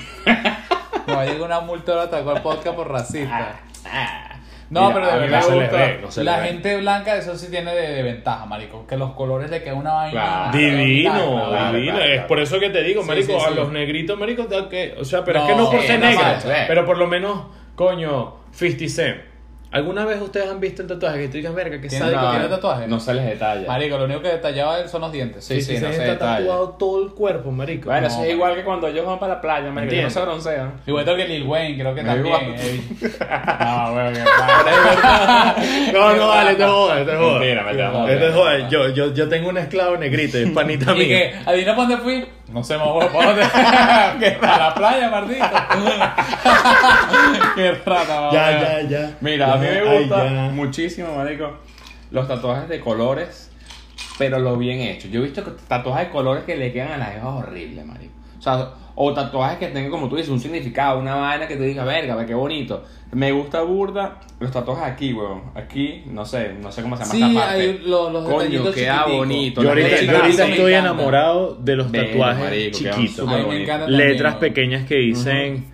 [1.06, 3.61] Me va a llegar una multa ahora podcast por racista.
[3.85, 4.39] Ah,
[4.71, 6.23] No, Mira, pero de verdad no gusta.
[6.23, 9.75] la gente blanca eso sí tiene de, de ventaja, marico, que los colores le queda
[9.75, 10.12] una vaina.
[10.53, 10.57] Claro.
[10.59, 11.95] Divino, claro, divino.
[11.97, 12.29] claro, Es claro.
[12.29, 13.55] por eso que te digo, Sí, marico, sí, a sí.
[13.57, 16.23] los negritos, marico, que, o sea, pero es que no por sí, ser negro,
[16.69, 19.17] pero por lo menos, coño, 50 Cent.
[19.73, 22.31] ¿Alguna vez ustedes han visto el tatuaje que tú digas, verga, que ¿Tiene- sádico no,
[22.31, 22.89] tiene ¿tiene tatuaje?
[22.89, 23.69] No se les detalla.
[23.69, 25.45] Marico, lo único que detallaba él son los dientes.
[25.45, 26.39] Sí, sí, no Cent se está detalla.
[26.39, 27.85] tatuado todo el cuerpo, marico.
[27.87, 28.35] Bueno, No, eso es marico.
[28.37, 30.73] igual que cuando ellos van para la playa, marico, ellos no se broncean.
[30.87, 32.27] Igual que Lil Wayne, creo que también.
[32.27, 32.55] igual.
[32.59, 32.81] eh.
[33.61, 35.93] No, weón, que.
[35.93, 37.41] No, no, vale, te jodas, te jodas.
[37.41, 38.11] Mentira, me te jodas.
[38.11, 41.09] Este joda, yo, yo, yo tengo un esclavo negrito y es panita Y mío.
[41.09, 42.27] que, adivina dónde fui.
[42.52, 43.42] No mamá, ¿para dónde?
[44.19, 45.45] que a la playa, Martito.
[47.54, 48.33] Qué rata, mamá.
[48.33, 49.17] Ya, ya, ya.
[49.21, 51.58] Mira, a mí me gusta muchísimo, marico,
[52.10, 53.52] los tatuajes de colores,
[54.19, 55.06] pero lo bien hecho.
[55.08, 58.15] Yo he visto tatuajes de colores que le quedan a las jevas horribles, marico.
[58.39, 58.71] O sea,
[59.02, 62.17] o tatuajes que tengan, como tú dices, un significado, una vaina que tú digas, verga,
[62.17, 62.84] ve qué bonito.
[63.13, 65.41] Me gusta burda los tatuajes aquí, weón.
[65.54, 67.60] Aquí, no sé, no sé cómo se llama Sí, esta parte.
[67.63, 69.63] hay los, los Coño, queda bonito.
[69.63, 70.78] Yo ahorita, yo ahorita estoy encanta.
[70.78, 73.28] enamorado de los Bello, tatuajes marico, chiquitos.
[73.89, 74.41] Letras weón.
[74.41, 75.65] pequeñas que dicen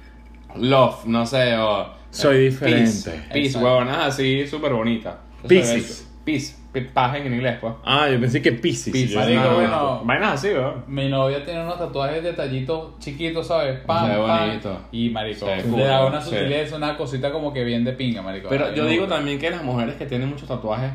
[0.55, 1.89] Love, no sé, o...
[2.11, 3.11] soy diferente.
[3.11, 5.19] Peace, peace huevonas así, súper bonita.
[5.49, 6.41] Peace, pe-
[6.83, 7.75] paja en inglés, pues.
[7.85, 8.93] Ah, yo pensé que Pisces.
[8.93, 10.01] Pisces, Yo- Marico, no, bueno.
[10.05, 10.85] Vainas así, weón.
[10.87, 13.81] Mi novia tiene unos tatuajes detallitos chiquitos, ¿sabes?
[13.81, 14.47] Pam, Se ve pam.
[14.49, 14.79] bonito.
[14.93, 16.31] Y marico, Se ve le da una sí.
[16.31, 18.49] sutileza, una cosita como que bien de pinga, marico.
[18.49, 20.93] Pero Ay, yo no, digo también que las mujeres que tienen muchos tatuajes,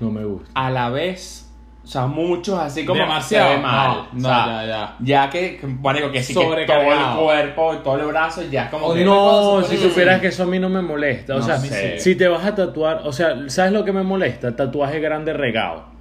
[0.00, 0.48] No me gusta.
[0.54, 1.47] a la vez,
[1.88, 3.48] o sea, muchos así como Demasiado.
[3.48, 4.08] se ve mal.
[4.12, 4.96] No, o sea, ya, ya.
[5.24, 8.88] Ya que, marico, que sí que todo el cuerpo y todo el brazo ya como
[8.88, 9.02] O que...
[9.06, 11.36] No, si supieras que eso a mí no me molesta.
[11.36, 11.98] O No sea, sé.
[11.98, 14.54] si te vas a tatuar, o sea, ¿sabes lo que me molesta?
[14.54, 15.96] Tatuaje grande regado.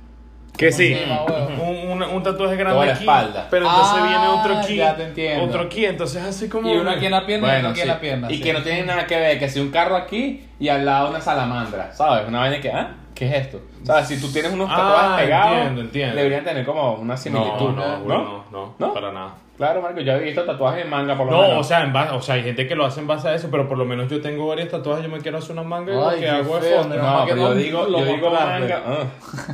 [0.57, 1.71] Que sí, huevo?
[1.71, 3.47] un, un, un tatuaje grande Toda la aquí, espalda.
[3.49, 5.45] pero entonces Ah, viene otro aquí, ya te entiendo.
[5.45, 6.67] otro aquí, entonces así como...
[6.69, 7.81] Y uno aquí en la pierna y Bueno, uno aquí sí.
[7.83, 8.27] en la pierna.
[8.31, 8.41] y sí.
[8.43, 11.21] que no tiene nada que ver, que si un carro aquí y al lado una
[11.21, 12.27] salamandra, ¿sabes?
[12.27, 12.89] Una vaina que, ¿ah?
[13.17, 13.59] ¿Qué es esto?
[13.83, 14.07] ¿Sabes?
[14.09, 16.15] Si tú tienes unos Ah, tatuajes pegados, entiendo, entiendo.
[16.17, 18.05] deberían tener como una similitud, No, no, ¿no?
[18.07, 18.93] no, no, ¿No?
[18.93, 19.33] para nada.
[19.57, 21.57] Claro, Marco, yo he visto tatuajes en manga por lo No, menos.
[21.61, 23.47] o sea, en base, o sea, hay gente que lo hace en base a eso,
[23.49, 25.95] pero por lo menos yo tengo varios tatuajes, yo me quiero hacer una manga y
[25.95, 26.95] lo Ay, que hago es fondo.
[26.95, 29.05] No, pero yo no digo, yo digo manga, ah,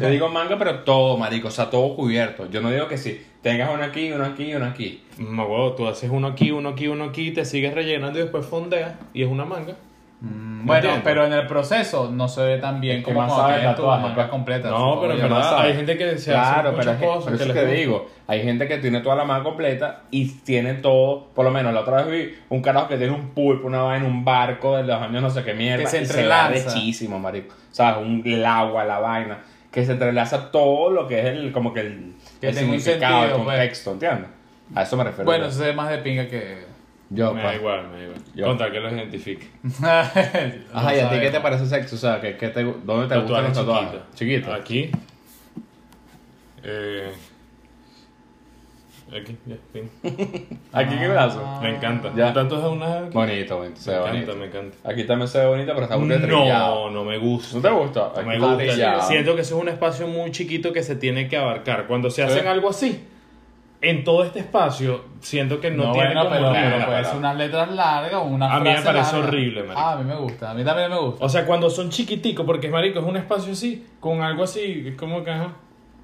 [0.02, 2.50] yo digo manga, pero todo, marico, o sea, todo cubierto.
[2.52, 5.06] Yo no digo que sí, tengas uno aquí, uno aquí y uno aquí.
[5.20, 8.46] No, huevo, tú haces uno aquí, uno aquí, uno aquí, te sigues rellenando y después
[8.46, 9.76] fondeas y es una manga.
[10.26, 11.02] Mm, Bueno, entiendo.
[11.04, 13.80] pero en el proceso no se ve tan bien Es como más cuando sabe tienes
[13.80, 14.28] mangas pues.
[14.28, 14.72] completas.
[14.72, 17.28] No, pero en verdad hay gente que se claro, hace pero muchas es que, cosas
[17.28, 17.76] que es les que gusta.
[17.78, 21.74] digo, hay gente que tiene toda la mano completa y tiene todo, por lo menos
[21.74, 24.84] la otra vez vi un carajo que tiene un pulpo, una vaina, un barco de
[24.84, 26.48] los años no sé qué mierda, Que se entrelaza.
[26.50, 27.54] rechísimo, marico.
[27.54, 29.40] O sea, un, el agua, la vaina,
[29.72, 33.24] que se entrelaza todo lo que es el, como que el, Que el significado, sentido,
[33.24, 33.58] el pues.
[33.58, 34.30] contexto, ¿entiendes?
[34.76, 35.26] A eso me refiero.
[35.26, 36.72] Bueno, eso se ve más de pinga que.
[37.10, 38.22] Yo, Me da igual, me da igual.
[38.36, 38.46] Yo.
[38.46, 39.48] Contra que los identifique.
[39.84, 41.96] Ajá, ¿y a ti qué te parece sexo?
[41.96, 44.02] O sea, ¿qué, qué te, ¿dónde te gustan los tatuajes?
[44.16, 44.54] chiquito.
[44.54, 44.90] Aquí.
[46.64, 47.12] Eh,
[49.16, 49.90] Aquí, ya, fin.
[50.74, 51.60] Aquí qué brazo.
[51.62, 52.12] Me encanta.
[52.16, 52.34] Ya.
[52.34, 53.02] Tanto es una.
[53.02, 54.36] Me Bonito, bonito, se ve encanta, bonito.
[54.38, 54.90] me encanta.
[54.90, 56.08] Aquí también se ve bonito, pero está muy.
[56.08, 57.58] No, no me gusta.
[57.58, 58.00] ¿No te gusta?
[58.16, 59.02] No Aquí me gusta.
[59.02, 61.86] Siento que eso es un espacio muy chiquito que se tiene que abarcar.
[61.86, 63.04] Cuando se hacen algo así,
[63.84, 66.98] en todo este espacio, siento que no, No, tiene bueno, como pero, línea, pero puede
[66.98, 69.28] para- ser unas letras largas o una A mí me parece larga.
[69.28, 69.80] horrible, marico.
[69.80, 70.52] Ah, a mí me gusta.
[70.52, 71.24] A mí también me gusta.
[71.26, 74.96] O sea, cuando son chiquiticos, porque marico, es un espacio así, con algo así, es
[74.96, 75.54] como que ajá.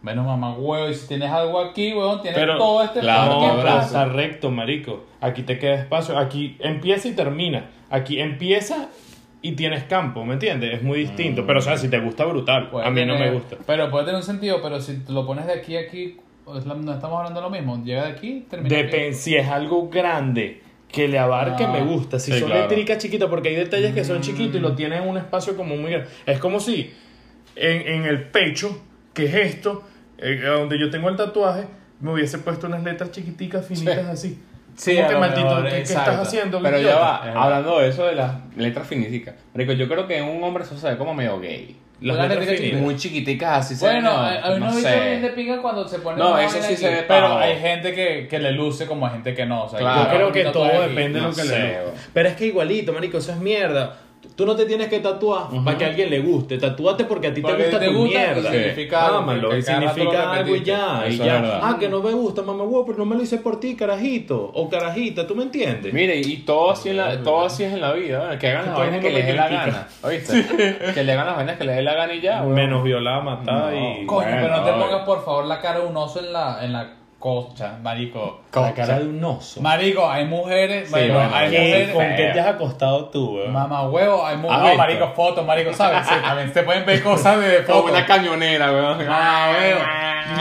[0.02, 3.56] Bueno, mamá, huevo, y si tienes algo aquí, huevón, tienes Pero- todo este claro, no,
[3.62, 5.04] pero está recto, marico.
[5.20, 6.18] Aquí te queda espacio.
[6.18, 7.70] Aquí empieza y termina.
[7.90, 8.88] Aquí empieza
[9.42, 10.74] y tienes campo, ¿me entiendes?
[10.76, 11.46] Es muy distinto.
[11.46, 12.70] Pero, o sea, si te gusta, brutal.
[12.70, 13.58] Puede a mí no me gusta.
[13.66, 16.18] Pero puede tener un sentido, pero si tú lo pones de aquí a aquí, es
[16.54, 17.84] no estamos hablando de lo mismo.
[17.84, 18.76] Llega de aquí, termina.
[18.76, 21.72] Depende, si es algo grande que le abarque, Ah.
[21.72, 22.20] me gusta.
[22.20, 22.64] Si Sí, son claro.
[22.68, 25.76] letricas chiquitas, porque hay detalles que son chiquitos y lo tienen en un espacio como
[25.76, 26.10] muy grande.
[26.26, 26.92] Es como si
[27.56, 28.82] en, en el pecho,
[29.14, 29.84] que es esto,
[30.18, 31.66] eh, donde yo tengo el tatuaje,
[32.00, 34.28] me hubiese puesto unas letras chiquiticas, finitas Sí.
[34.28, 34.40] así.
[34.76, 36.62] Sí, que maldito, mejor, ¿qué, estás haciendo?
[36.62, 39.36] Pero ya va, hablando de eso de las letras finísicas.
[39.54, 41.76] Marico, yo creo que en un hombre eso se ve como medio gay.
[42.02, 42.82] Las Las letras letras finitas.
[42.82, 45.00] Muy chiquiticas así se Bueno, ven, hay hay no unos bichos sé.
[45.10, 47.38] bien de pica cuando se pone No, una eso vaina sí aquí, se ve Pero
[47.38, 49.64] hay gente que, que le luce como hay gente que no.
[49.66, 50.04] O sea, Claro.
[50.04, 50.78] Yo creo que todo aquí.
[50.90, 51.92] depende de no lo que sé, le bro.
[52.14, 53.98] Pero es que igualito, marico, eso es mierda.
[54.36, 56.58] Tú no te tienes que tatuar para que a alguien le guste.
[56.58, 58.52] Tatúate porque a ti Porque te gusta te tu gusta mierda.
[58.52, 61.04] significa Ámalo, y rato lo significa algo y ya.
[61.10, 61.60] Y Eso ya.
[61.62, 64.52] Ah, que no me gusta, mamá huevo, pero no me lo hice por ti, carajito.
[64.54, 65.94] O carajita, ¿tú me entiendes?
[65.94, 68.38] Mire, y todo así, en la, todo así es en la vida, ¿verdad?
[68.40, 70.46] que hagan las Todo el vainas que les dé la gana, ¿oíste?
[70.94, 72.42] Que le hagan las vainas que les dé la gana y ya.
[72.44, 74.06] Menos violada, matada y.
[74.06, 76.64] Coño, Bueno, pero no te pongas por favor la cara de un oso en la,
[76.64, 78.42] en la cocha, marico.
[78.56, 79.62] La cara de un oso.
[79.62, 81.60] Marico, hay mujeres, bueno, bueno, hay ¿qué?
[81.60, 81.90] mujeres.
[81.92, 83.52] ¿Con qué te has acostado tú, weón?
[83.54, 84.60] Mamá huevo, hay ¿Has mujeres.
[84.62, 84.78] No, visto?
[84.78, 86.08] marico, fotos, marico, ¿sabes?
[86.08, 87.98] Sí, también se pueden ver cosas de Como fotos.
[87.98, 88.98] una camionera, weón.
[89.10, 89.80] Ah, huevo.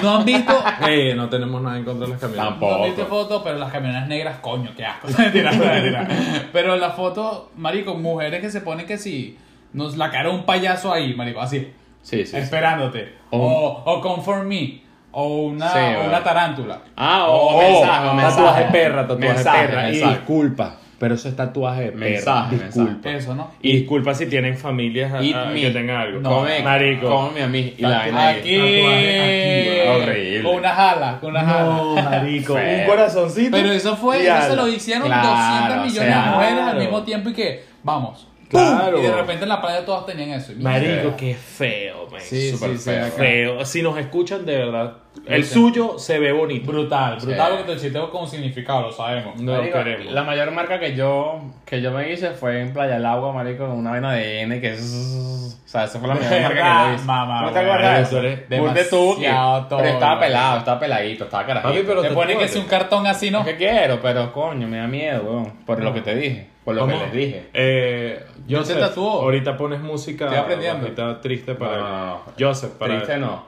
[0.03, 0.53] No han visto.
[0.87, 2.51] Eh, no tenemos nada en contra de las camionetas.
[2.51, 2.73] Tampoco.
[2.77, 5.09] No han visto fotos, pero las camionetas negras, coño, qué asco.
[6.53, 9.39] Pero la foto, marico, mujeres que se ponen que sí,
[9.73, 12.37] nos la cara un payaso ahí, marico, así, Sí, sí.
[12.37, 13.15] esperándote.
[13.31, 14.81] O- O, for me.
[15.21, 16.79] O una, Sí, o una tarántula.
[16.97, 18.37] Ah, o, Oh, mensaje, o mensaje.
[18.37, 19.89] tatuaje perra, tatuaje Mensaje, perra.
[19.89, 20.15] Y mensaje.
[20.15, 22.05] disculpa, pero eso es tatuaje de perra.
[22.11, 23.11] Mensaje, disculpa.
[23.11, 23.51] Eso, ¿no?
[23.61, 25.61] Y disculpa si tienen familias Eat ah, me.
[25.61, 26.21] que tengan algo.
[26.21, 27.09] No, Come, marico.
[27.11, 27.75] Come a mí.
[27.79, 28.29] Y la vaina.
[28.29, 28.57] Aquí.
[28.57, 30.43] Tatuaje aquí, horrible.
[30.43, 31.65] Con una jala, con una jala.
[31.65, 32.55] No, marico.
[32.55, 33.57] Un corazoncito.
[33.57, 36.31] Pero eso fue, y eso se lo hicieron Claro, 200 millones de claro.
[36.37, 38.29] mujeres al mismo tiempo y que, vamos.
[38.49, 38.99] Claro.
[38.99, 40.53] Y de repente en la playa todas tenían eso.
[40.59, 42.21] Marico, qué feo, man.
[42.21, 43.07] Sí, súper sí, sí, feo.
[43.13, 43.65] Feo.
[43.65, 45.55] Si nos escuchan de verdad, el Sí.
[45.55, 46.67] suyo se ve bonito.
[46.71, 47.55] Brutal, brutal Sí.
[47.59, 49.41] porque el chiste con significado, lo sabemos.
[49.41, 50.13] No lo queremos.
[50.13, 53.67] La mayor marca que yo, que yo me hice fue en Playa del Agua, marico,
[53.67, 55.61] con una vaina de N que es...
[55.69, 57.05] O sea, esa fue la mayor marca que yo hice.
[57.05, 59.27] Mamá, ¿No te acuerdas de tuki.
[59.69, 61.69] Pero estaba pelado, estaba peladito, estaba carajito.
[61.75, 63.41] Papi, pero Te ponen que es un cartón así, ¿no?
[63.41, 65.53] Es que quiero, pero coño, me da miedo, weón.
[65.67, 66.95] Por lo que te dije, por lo ¿Cómo?
[66.95, 67.49] que les dije.
[67.53, 69.21] Eh, Yo Joseph, te tatuó.
[69.21, 70.85] Ahorita pones música Estoy aprendiendo.
[70.85, 72.23] bajita, triste para No, no, no.
[72.39, 73.45] Joseph, para Triste no.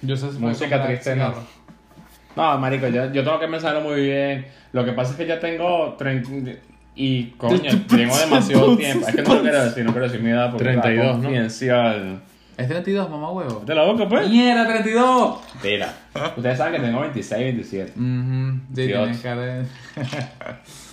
[0.00, 1.34] Si Música triste no.
[2.34, 4.44] No, marico, yo, yo tengo que pensarlo muy bien.
[4.72, 6.50] Lo que pasa es que ya tengo 30
[6.96, 9.06] y coño, tengo demasiado tiempo.
[9.08, 11.22] Es que no lo quiero decir, no quiero decir mi edad porque 32, es ¿no?
[11.22, 12.20] confidencial.
[12.56, 13.64] Es 32, mamá huevo.
[13.66, 14.28] ¿De la boca, pues?
[14.30, 15.38] ¡Mierda, 32!
[15.64, 15.92] Mira,
[16.36, 17.92] ustedes saben que tengo 26, 27.
[17.96, 19.64] Mhm, de...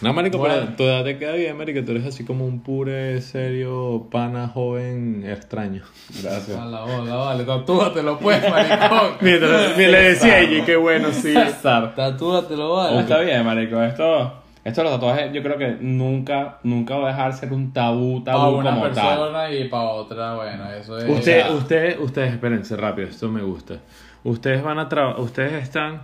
[0.01, 0.55] No, marico, Bueno.
[0.55, 1.83] pero tu edad te queda bien, marico.
[1.85, 5.83] Tú eres así como un pure, serio, pana, joven, extraño.
[6.23, 6.57] Gracias.
[6.57, 9.11] A la bola, vale, tatúatelo pues, maricón.
[9.21, 11.35] Mientras le decía ella, qué bueno, sí.
[11.61, 12.99] Tatúatelo, Oh, vale.
[13.01, 13.79] Está bien, marico.
[13.83, 17.74] Esto, esto de los tatuajes, yo creo que nunca, nunca va a dejar ser un
[17.74, 18.93] tabú, Para tabú una como tal.
[18.93, 21.10] persona y para otra, bueno, eso es...
[21.10, 23.76] Usted, sea, usted, ustedes, espérense rápido, esto me gusta.
[24.24, 26.04] Ustedes van a trabajar, ustedes están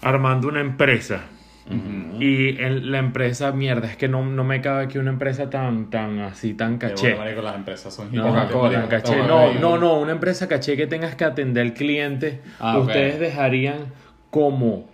[0.00, 1.22] armando una empresa.
[2.18, 5.90] Y en la empresa, mierda, es que no, no me cabe que una empresa tan,
[5.90, 7.10] tan así, tan caché.
[7.10, 9.16] bueno, marico, las empresas son No, Coca-Cola, caché.
[9.18, 12.40] No, no, no, una empresa caché que tengas que atender al cliente.
[12.58, 13.76] Ah, ustedes dejarían
[14.30, 14.88] como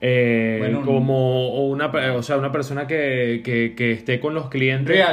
[0.00, 5.04] eh, Bueno, como una, o sea, una persona que, que, que esté con los clientes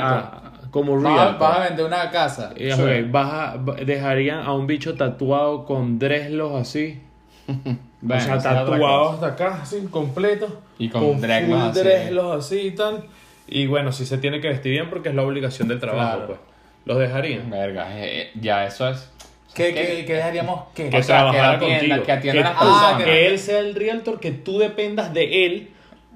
[0.72, 1.40] como Vas realtor.
[1.40, 2.54] Vas a vender una casa.
[2.56, 7.00] Eh, vas a- dejarían a un bicho tatuado con dreadlocks así.
[8.02, 10.62] Bueno, o sea, tatuado hasta acá, así, completo.
[10.80, 12.60] Y con dreadlocks full así.
[12.68, 13.04] y tal.
[13.48, 16.28] Y bueno, sí se tiene que vestir bien porque es la obligación del trabajo, Claro.
[16.28, 16.40] pues.
[16.86, 17.50] Los dejarían.
[17.50, 19.10] Verga, eh, ya eso es.
[19.56, 20.62] ¿Qué, qué, qué dejaríamos?
[20.74, 20.90] ¿Qué?
[20.90, 22.04] Que O sea, que trabajara atienda- contigo.
[22.06, 22.66] que atienda a las ah,
[22.98, 23.04] personas.
[23.04, 25.70] que él sea el realtor, que tú dependas de él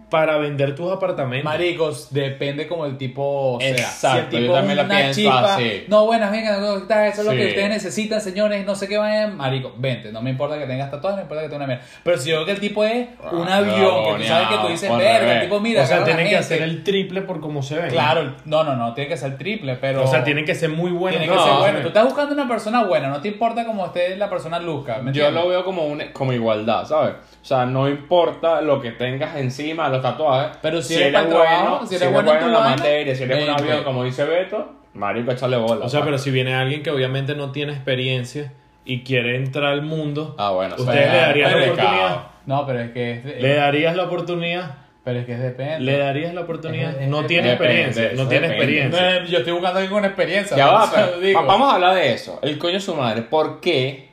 [0.09, 1.43] para vender tus apartamentos.
[1.43, 3.69] Maricos, depende como el tipo sea.
[3.71, 5.83] Exacto, si el yo tipo también una pienso así.
[5.89, 6.87] no, buenas, venga, no, eso
[7.21, 10.57] es lo que ustedes necesitan, señores, no sé qué vayan, marico, vente, no me importa
[10.57, 11.83] que tengas tatuajes, no me importa que tenga una mierda.
[12.03, 14.57] Pero si yo veo que el tipo es un Ah, avión, que tú sabes que
[14.57, 16.45] tú dices, verga, el tipo mira, o sea, la tienen que gente".
[16.45, 17.89] hacer el triple por cómo se ven.
[17.89, 20.03] Claro, no, no, no, tiene que ser triple, pero...
[20.03, 21.19] O sea, tienen que ser muy buenos.
[21.21, 21.79] Tiene que ser bueno.
[21.81, 24.99] Tú estás buscando una persona buena, no te importa cómo esté la persona luzca.
[24.99, 27.15] ¿me Yo lo veo como, un, como igualdad, ¿sabes?
[27.47, 30.57] O sea, no importa lo que tengas encima, los tatuajes.
[30.61, 33.41] Pero si eres para el trabajo, si eres bueno en la vaina, materia, si eres
[33.43, 35.85] un avión, como dice Beto, marico, échale bola.
[35.85, 38.51] O sea, pero si viene alguien que obviamente no tiene experiencia
[38.83, 42.17] y quiere entrar al mundo, Ah, bueno, ¿ustedes le darían la oportunidad?
[42.47, 43.11] No, pero es que...
[43.13, 44.75] es- ¿Le darías la oportunidad?
[45.05, 45.79] Pero es que es depende.
[45.79, 46.89] ¿Le darías la oportunidad?
[46.97, 48.11] Es- es- No tiene depende, experiencia.
[48.11, 48.73] eso No tiene depende.
[48.81, 49.19] experiencia.
[49.21, 50.57] No, yo estoy buscando alguien con experiencia.
[50.57, 52.39] Ya va, pero vamos a hablar de eso.
[52.41, 53.21] El coño su madre.
[53.21, 54.06] ¿Por qué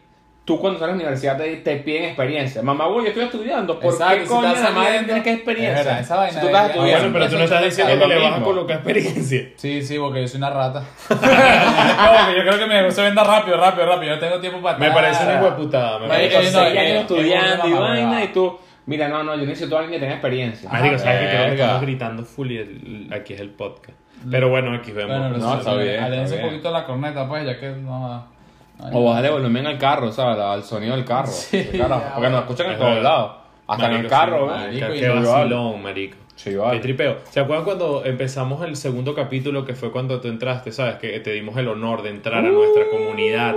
[0.45, 2.63] tú cuando sales a la universidad te, te piden experiencia?
[2.63, 3.81] Mamá, güey, yo estoy estudiando.
[3.81, 5.77] ¿Por Exacto, qué si coño estás la madre tiene que Es experiencia?
[5.85, 6.99] verdad, esa vaina si tú estás Ah, Ah, estudiando.
[7.01, 9.49] bueno, pero tú no estás diciendo que lo le vas a colocar experiencia.
[9.57, 10.85] Sí, sí, porque yo soy una rata.
[11.11, 14.15] no, que yo creo que me se venda rápido, rápido, rápido.
[14.15, 15.99] Yo tengo tiempo para Me parece una hueputada.
[15.99, 16.49] Me parece.
[16.49, 18.59] Eh, no, años estudiando es y vaina y tú...
[18.87, 20.69] Mira, no, no, yo necesito a alguien que tenga experiencia.
[20.71, 23.99] Marico, ¿sabes que creo que estamos gritando full y el- aquí es el podcast?
[24.31, 25.19] Pero bueno, aquí vemos.
[25.19, 28.34] Bueno, No, está bien, un poquito la corneta, pues, ya que no.
[28.79, 30.39] O bájale volumen al carro, ¿sabes?
[30.39, 31.31] Al sonido del carro.
[31.31, 33.33] Sí, carajo, ya, porque nos escuchan en todos lados.
[33.67, 36.17] Hasta en el carro, sí, Marico, Qué vacilón, marico.
[36.35, 36.77] Sí, vale.
[36.77, 37.19] Qué tripeo.
[37.31, 40.97] ¿Se acuerdan cuando empezamos el segundo capítulo que fue cuando tú entraste, sabes?
[40.97, 43.55] Que te dimos el honor de entrar a nuestra comunidad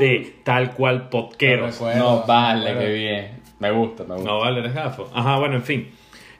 [0.00, 1.80] de tal cual podqueros.
[1.96, 3.40] No, vale, qué bien.
[3.60, 4.28] Me gusta, me gusta.
[4.28, 5.08] No vale, eres gafo.
[5.14, 5.90] Ajá, bueno, en fin.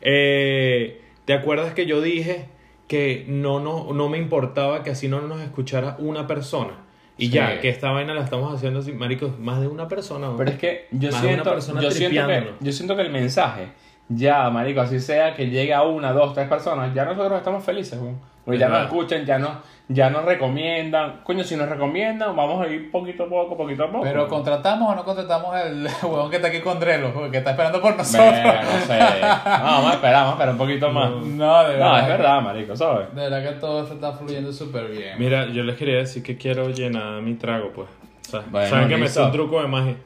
[0.03, 2.47] Eh, ¿Te acuerdas que yo dije
[2.89, 6.86] que no, no, no me importaba que así no nos escuchara una persona?
[7.19, 7.33] Y Sí.
[7.33, 10.27] ya, que esta vaina la estamos haciendo así, marico, más de una persona.
[10.29, 10.37] ¿no?
[10.37, 13.69] Pero es que yo Más siento, yo, siento que, yo siento que el mensaje,
[14.09, 17.99] ya, marico, así sea que llegue a una, dos, tres personas, ya nosotros estamos felices.
[18.45, 19.51] Porque ya nos escuchan, ya nos,
[19.89, 21.21] ya nos recomiendan.
[21.23, 24.03] Coño, si nos recomiendan, vamos a ir poquito a poco, poquito a poco.
[24.05, 27.81] Pero contratamos o no contratamos el huevón que está aquí con Drelo, que está esperando
[27.81, 28.33] por nosotros.
[28.33, 28.99] Verga, no sé.
[29.47, 31.11] No, vamos a esperar, vamos a esperar un poquito más.
[31.11, 32.01] No, No, de verdad.
[32.01, 33.15] es verdad, marico, ¿sabes?
[33.15, 35.19] De verdad que todo esto está fluyendo súper bien.
[35.19, 37.89] Mira, yo les quería decir que quiero llenar mi trago, pues.
[38.27, 39.97] O sea, Bueno, Saben que me sé un truco de magia.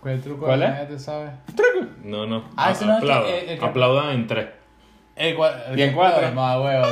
[0.00, 0.70] ¿Cuál es el truco ¿Cuál de es?
[0.72, 1.30] la gente, sabe?
[2.04, 2.44] No, no.
[2.56, 3.24] Ah, no es el que- Aplaudan.
[3.34, 4.46] el- el que- Aplaudan en tres.
[5.16, 5.34] El
[5.78, 6.30] ¿Y en que- cuatro?
[6.32, 6.86] Más huevo.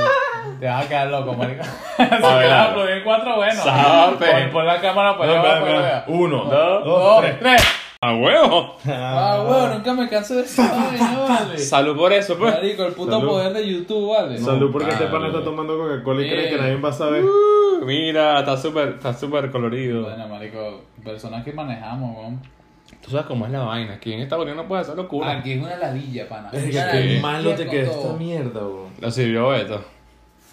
[0.58, 1.62] Te vas a quedar loco, marico.
[1.96, 3.62] si aplaudir en cuatro, bueno.
[3.62, 4.16] Sabe.
[4.16, 5.80] Pon, pon la cámara para No, allá abajo, espera.
[5.82, 6.04] vea.
[6.08, 7.38] Uno, dos, Dos, tres.
[7.40, 7.62] tres.
[8.00, 8.76] ¡A huevo!
[8.86, 11.56] Ah, huevo, nunca me canso de vaina, vale.
[11.58, 12.52] Salud por eso, pues.
[12.54, 13.28] Marico, el puto Salud.
[13.28, 14.36] poder de YouTube, vale.
[14.38, 17.24] Salud porque este pana está tomando Coca-Cola y cree que nadie va a saber.
[17.24, 20.02] Uh, mira, está súper está súper colorido.
[20.02, 22.42] Bueno, marico, personas que manejamos, weón.
[23.04, 23.94] Tú sabes cómo es la vaina.
[23.94, 25.30] Aquí en Estados Unidos no puede hacer locura.
[25.38, 26.48] Aquí es una ladilla, pana.
[26.52, 27.76] Es que malo te todo.
[27.76, 28.88] esta mierda, bro.
[28.98, 29.84] Lo sirvió Beto.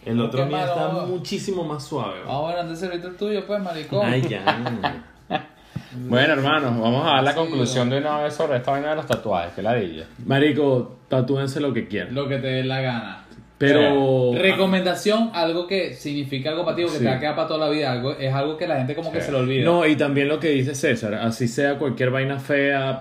[0.05, 1.05] El otro mío malo, está bro.
[1.07, 2.19] muchísimo más suave.
[2.27, 4.05] Ah, bueno, antes ahorita el tuyo, pues, maricón.
[4.05, 5.05] Ay, ya.
[5.93, 8.95] Bueno, hermanos, vamos a dar la Sí, conclusión de una vez sobre esta vaina de
[8.95, 9.53] los tatuajes.
[9.53, 10.05] Que ladilla.
[10.25, 12.15] Marico, tatúense lo que quieran.
[12.15, 13.25] Lo que te dé la gana.
[13.67, 14.31] Pero.
[14.35, 16.99] Recomendación, algo que significa algo para ti, que Sí.
[16.99, 17.91] te va a quedar para toda la vida.
[17.91, 19.27] Algo, es algo que la gente como que Sí.
[19.27, 19.63] se le olvida.
[19.65, 22.97] No, y también lo que dice César, así sea cualquier vaina fea.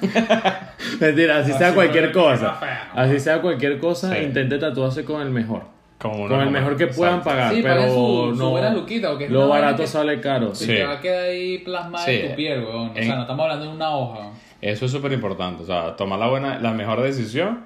[1.00, 2.58] Mentira, así sea Así cualquier cualquier cosa.
[2.94, 4.22] Así sea cualquier cosa, Sí.
[4.22, 5.62] intente tatuarse con el mejor.
[5.98, 8.50] Como Con el mejor que puedan pagar, Sí, pero su- su no.
[8.50, 10.54] buena luquita, lo barato que- sale caro.
[10.54, 10.72] Sí, Sí.
[10.72, 12.12] te va a quedar ahí plasmada Sí.
[12.12, 12.88] en tu piel, weón.
[12.88, 14.30] O En- sea, no estamos hablando de una hoja.
[14.62, 15.62] Eso es súper importante.
[15.62, 17.64] O sea, tomar la buena, la mejor decisión.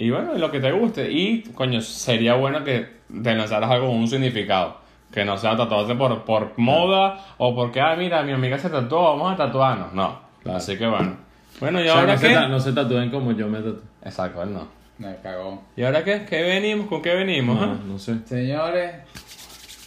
[0.00, 1.12] Y bueno, lo que te guste.
[1.12, 2.86] Y, coño, sería bueno que
[3.22, 4.78] te lanzaras algo con un significado.
[5.12, 9.02] Que no sea tatuarte por, por moda o porque, ah, mira, mi amiga se tatuó,
[9.10, 9.92] vamos a tatuarnos.
[9.92, 10.18] No.
[10.46, 11.16] Así que bueno.
[11.60, 12.34] Bueno, ¿y O sea, ahora no, se qué?
[12.34, 13.82] ta- no se tatúen como yo me tatué.
[14.02, 14.68] Exacto, él no.
[14.96, 15.62] Me cagó.
[15.76, 16.24] ¿Y ahora qué?
[16.24, 16.86] ¿Qué venimos?
[16.86, 17.60] ¿Con qué venimos?
[17.60, 17.76] No, ah?
[17.86, 18.20] no sé.
[18.24, 18.94] Señores,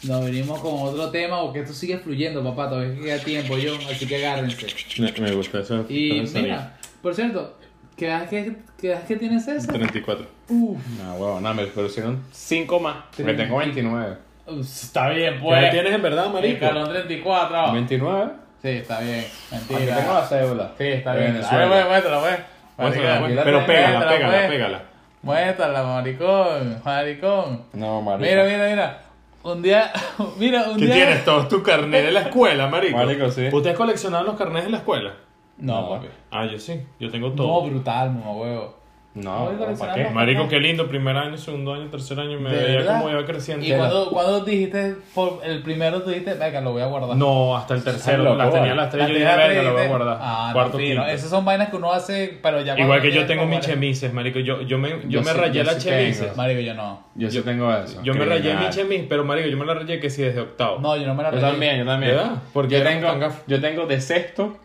[0.03, 2.69] nos venimos con otro tema porque esto sigue fluyendo, papá.
[2.69, 3.73] Todavía queda tiempo, yo.
[3.89, 4.67] Así que agárrense.
[4.99, 5.85] Me, me gusta eso.
[5.89, 7.57] Y mira, por cierto,
[7.97, 9.71] ¿qué edad que, qué edad que tienes esa?
[9.71, 10.25] 34.
[10.49, 12.95] Uf, No, huevo, no, me pusieron 5 más.
[13.15, 14.17] Porque tengo 29.
[14.61, 15.59] está bien, ¿Qué pues.
[15.63, 16.59] edad tienes en verdad, marico?
[16.59, 17.73] calón 34.
[17.73, 18.31] 29.
[18.61, 19.25] Sí, está bien.
[19.51, 19.97] Aquí Mentira.
[19.97, 20.71] tengo la cédula.
[20.77, 21.33] Sí, está bien.
[21.33, 21.59] Venezuela.
[21.65, 22.39] Dale, pues, muéstrala, pues.
[22.77, 24.49] Muéstrala, aquí Pero la pégala, pégala, pues.
[24.49, 24.81] pégala.
[25.21, 27.61] Muéstrala, maricón, maricón.
[27.73, 28.29] No, marico.
[28.29, 28.99] Mira, mira, mira.
[29.43, 29.91] Un día,
[30.37, 30.93] mira, un ¿Qué día.
[30.95, 31.25] tienes?
[31.25, 32.97] Todos tus carnets de la escuela, marico.
[32.97, 33.49] Marico, sí.
[33.51, 35.13] ¿Ustedes coleccionaban los carnets de la escuela?
[35.57, 35.89] No, No.
[35.89, 36.07] papi.
[36.31, 36.81] Ah, yo sí.
[36.99, 37.61] Yo tengo No, todo.
[37.69, 38.83] brutal, mamá huevo.
[39.15, 40.09] No, no, ¿para qué?
[40.09, 42.97] Marico, qué lindo, primer año, segundo año, tercer año, me ¿De veía verdad?
[42.97, 43.63] como iba creciendo.
[43.63, 47.15] Y cuando, cuando dijiste, por el primero tú dijiste, venga, lo voy a guardar.
[47.15, 49.81] No, hasta el tercero, loco, las tenía las tres, La yo dije, verga, lo voy
[49.83, 50.17] a guardar.
[50.19, 51.05] Ah, no, Cuarto, quinto.
[51.05, 54.39] Esas son vainas que uno hace, pero ya Igual que yo tengo mis chemises, marico,
[54.39, 56.19] yo, yo me, yo Yo me sí- rayé yo la sí chemises.
[56.21, 56.35] tengo.
[56.35, 57.03] Marico, yo no.
[57.13, 58.01] Yo sí tengo eso.
[58.01, 58.63] Yo me rayé Criminal.
[58.65, 60.79] mi chemis, pero marico, yo me la rayé que sí desde octavo.
[60.79, 61.51] No, yo no me la Yo rayé.
[61.51, 62.15] también, yo también.
[62.15, 62.41] ¿Verdad?
[62.51, 63.43] Porque yo, tan gafos.
[63.45, 64.57] yo tengo de sexto,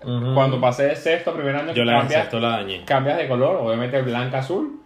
[0.00, 2.84] Cuando pasé de sexto a primer año, Yo la cambias, sexto la dañé.
[2.84, 4.80] cambias de color, obviamente blanca, azul.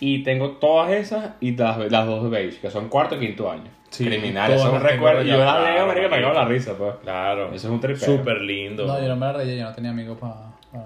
[0.00, 3.70] Y tengo todas esas y las, las dos beige, que son cuarto y quinto año.
[3.90, 5.22] Sí, Criminal, todas eso es un las tengo recuerdo.
[5.28, 6.94] Y yo las leo, marico, me cago la risa, pues.
[7.02, 7.46] Claro.
[7.48, 8.04] Eso es un tripeo.
[8.18, 8.86] Súper lindo.
[8.86, 10.34] No, yo no me la rayé, yo no tenía amigos para.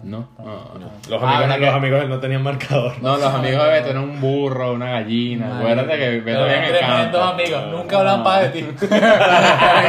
[0.03, 0.45] No, no,
[0.81, 0.91] no.
[1.09, 2.93] Los Ah, amigos, ¿verdad los que- amigos no tenían marcador.
[3.01, 5.59] No, los amigos de Beto eran un burro, una gallina.
[5.61, 7.19] Acuérdate que Beto había en el campo.
[7.19, 8.59] amigos, nunca hablan para de ti.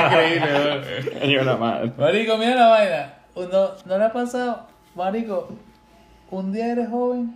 [0.06, 1.92] Increíble, Yo la madre.
[1.98, 3.14] Marico, mira la vaina.
[3.38, 4.66] Uno, ¿No le ha pasado?
[4.96, 5.50] Marico,
[6.32, 7.36] un día eres joven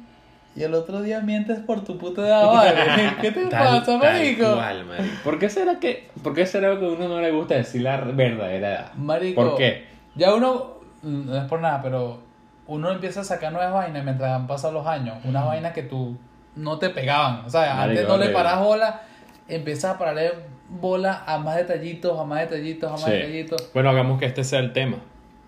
[0.56, 3.12] y el otro día mientes por tu puta edad, ¿vale?
[3.22, 4.54] ¿Qué te pasa, marico?
[4.56, 5.16] cual, marico.
[5.24, 7.98] ¿Por qué será que, por qué será que a uno no le gusta decir la
[7.98, 8.94] verdadera edad?
[8.96, 9.42] Marico.
[9.42, 9.86] ¿Por qué?
[10.16, 12.20] Ya uno, mm, no es por nada, pero
[12.68, 15.18] uno empieza a sacar nuevas vainas mientras han pasado los años.
[15.24, 16.18] Unas vainas que tú
[16.56, 17.46] no te pegaban.
[17.46, 19.02] O sea, Marico, antes no le paras bola,
[19.48, 20.32] empiezas a pararle
[20.68, 23.12] bola a más detallitos, a más detallitos, a más Sí.
[23.12, 23.70] detallitos.
[23.74, 24.98] Bueno, hagamos que este sea el tema.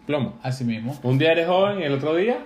[0.05, 0.33] Plomo.
[0.43, 0.95] Así mismo.
[1.03, 2.37] Un día eres joven y el otro día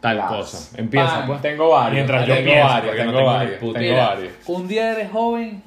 [0.00, 0.28] Tal Paz.
[0.30, 0.78] cosa.
[0.80, 1.26] Empieza, Pan.
[1.26, 1.42] pues.
[1.42, 1.92] tengo varios.
[1.94, 4.32] Mientras yo tengo pienso, varios, porque no tengo varios, puta tengo Mira, varios.
[4.46, 5.62] un día eres joven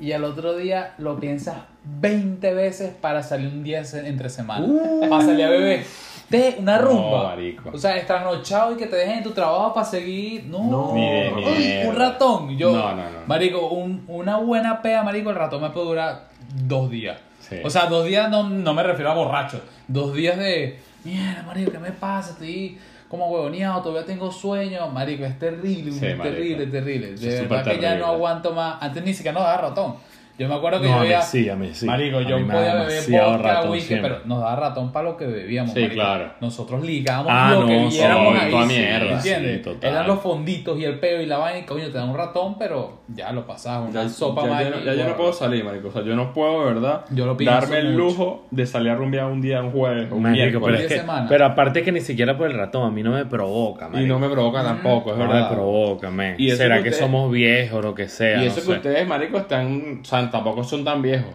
[0.00, 4.66] y al otro día lo piensas 20 veces para salir un día entre semana.
[5.08, 5.84] Para salir a beber.
[6.30, 7.24] Te, una No, rumba.
[7.24, 7.70] marico.
[7.74, 10.44] O sea, estrasnochado y que te dejen en tu trabajo para seguir.
[10.46, 12.56] No, No, Ni de Uy, un ratón.
[12.56, 13.18] Yo, No, no, no.
[13.26, 16.28] Marico, un- una buena pea, marico, el ratón me puede durar
[16.64, 17.18] dos días.
[17.52, 17.60] Sí.
[17.64, 19.60] O sea, dos días no, no me refiero a borracho.
[19.88, 22.30] Dos días de, mierda, marico, ¿qué me pasa?
[22.32, 24.88] Estoy como huevoneado, todavía tengo sueño.
[24.88, 26.16] Marico, es terrible, Sí, terrible,
[26.56, 26.70] marico.
[26.72, 27.14] terrible.
[27.14, 28.76] De verdad que ya no aguanto más.
[28.80, 29.96] Antes ni siquiera nos daba ratón.
[30.38, 31.22] Yo me acuerdo que No, yo a mí veía...
[31.22, 31.86] sí, a mí sí.
[31.86, 34.10] Marico, A yo mí me podía da beber vodka, ratón whisky, siempre.
[34.10, 35.72] pero nos daba ratón para lo que bebíamos.
[35.74, 35.94] Sí, marico.
[35.94, 36.32] claro.
[36.40, 38.50] Nosotros ligábamos Ah, lo no, que sí, viéramos ahí.
[38.50, 39.12] toda sí, mierda.
[39.16, 39.56] ¿Entiendes?
[39.58, 39.90] Sí, total.
[39.92, 42.56] Eran los fonditos y el peo y la vaina y coño, te dan un ratón,
[42.58, 45.16] pero ya lo pasabas, una Ya, sopa ya más yo no, y- ya yo no
[45.16, 45.88] puedo salir, marico.
[45.88, 48.90] O sea, yo no puedo, de verdad, Yo lo pienso darme el lujo de salir
[48.90, 50.64] a rumbear un día, un jueves un Marico, miércoles.
[50.64, 51.26] pero, es de que, semana.
[51.28, 54.12] pero aparte que ni siquiera por el ratón, a mí no me provoca, Y marico.
[54.14, 55.48] no me provoca tampoco, es No verdad.
[55.50, 56.10] me provoca.
[56.38, 58.38] Y eso ¿Será que somos viejos o lo que sea?
[58.42, 60.02] Y no eso que ustedes, marico, están.
[60.32, 61.32] Tampoco son tan viejos.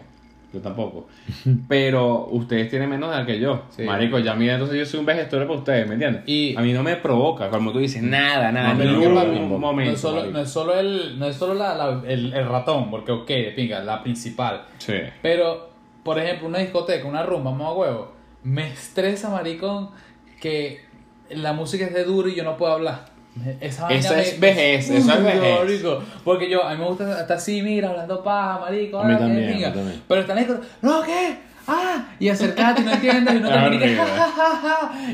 [0.52, 1.06] Yo tampoco.
[1.68, 3.64] Pero ustedes tienen menos edad que yo.
[3.70, 3.82] Sí.
[3.82, 6.22] Marico, ya mira, entonces yo soy un vejestorio para ustedes, ¿me entiendes?
[6.26, 9.90] Y- a mí no me provoca, como tú dices, nada, nada, No, no, no, momento.
[9.90, 12.90] no es solo, no es solo, el, no es solo la, la- el, el ratón,
[12.90, 14.62] porque ok, de pinga, la principal.
[14.78, 14.94] Sí.
[15.20, 15.68] Pero,
[16.02, 19.90] por ejemplo, una discoteca, una rumba, mamá huevo, me estresa, maricón,
[20.40, 20.80] que
[21.30, 23.04] la música es de duro y yo no puedo hablar.
[23.60, 25.58] Esa, Esa me- es vejez, eso es vejez.
[25.58, 26.02] marico.
[26.24, 28.98] Porque yo, a mí me gusta estar así, mira, hablando paja, marico.
[28.98, 29.72] A mí ah, también, a mí pinga.
[29.72, 30.02] también.
[30.06, 30.46] Pero están ahí,
[30.82, 31.47] no, ¿qué?
[31.70, 33.94] Ah, y acercate y no entiendes y no te Ah, horrible.
[33.96, 34.56] ja, ja, ja,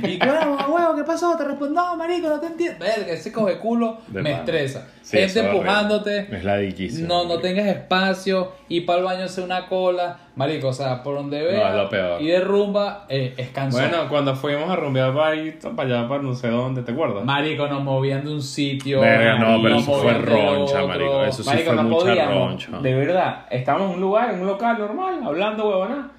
[0.00, 0.08] ja.
[0.08, 1.36] Y claro, mamá huevo, ¿qué pasó?
[1.36, 2.78] Te respondo, no, marico, no te entiendo.
[2.84, 4.42] Verga, ese coge culo De me pana.
[4.44, 4.86] estresa.
[5.02, 6.28] Sí, Gente empujándote.
[6.34, 6.58] Es la.
[7.06, 11.16] No, no tengas espacio, ir para el baño hacer una cola, marico, o sea, por
[11.16, 12.22] donde veas, es lo peor.
[12.22, 13.82] y de rumba, eh, es cansón.
[13.90, 15.36] Bueno, cuando fuimos a rumbear para
[15.76, 17.24] para allá, para no sé dónde, ¿te acuerdas?
[17.24, 21.48] marico, nos movían de un sitio, Verga, no, pero eso fue roncha, marico, eso sí
[21.50, 22.34] Marico, fue no mucha podíamos.
[22.66, 22.68] roncha.
[22.80, 26.10] De verdad, estábamos en un lugar, en un local normal, hablando huevona.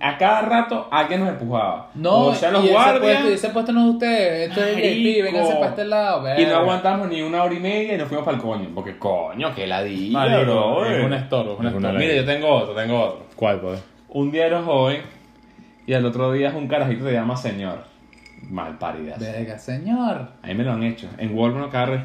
[0.00, 1.90] A cada rato alguien nos empujaba.
[1.94, 3.00] No, o sea, los y ese guardias.
[3.00, 4.76] puesto, y ese puesto no es de ustedes, esto es.
[4.76, 8.08] VIP, vénganse para este lado, Y no aguantamos ni una hora y media y nos
[8.08, 8.68] fuimos para el coño.
[8.74, 10.84] Porque coño, que ladilla, bro.
[10.84, 11.98] es un estorbo, es un estorbo.
[11.98, 13.26] Mira, yo tengo otro, tengo otro.
[13.36, 13.84] ¿Cuál, pues?
[14.08, 15.02] Un día eres joven
[15.86, 17.84] y al otro día es un carajito que te llama señor.
[18.48, 19.20] Mal paridas.
[19.20, 20.30] Verga, señor.
[20.42, 21.08] A mí me lo han hecho.
[21.16, 22.02] En Walmart cada vez.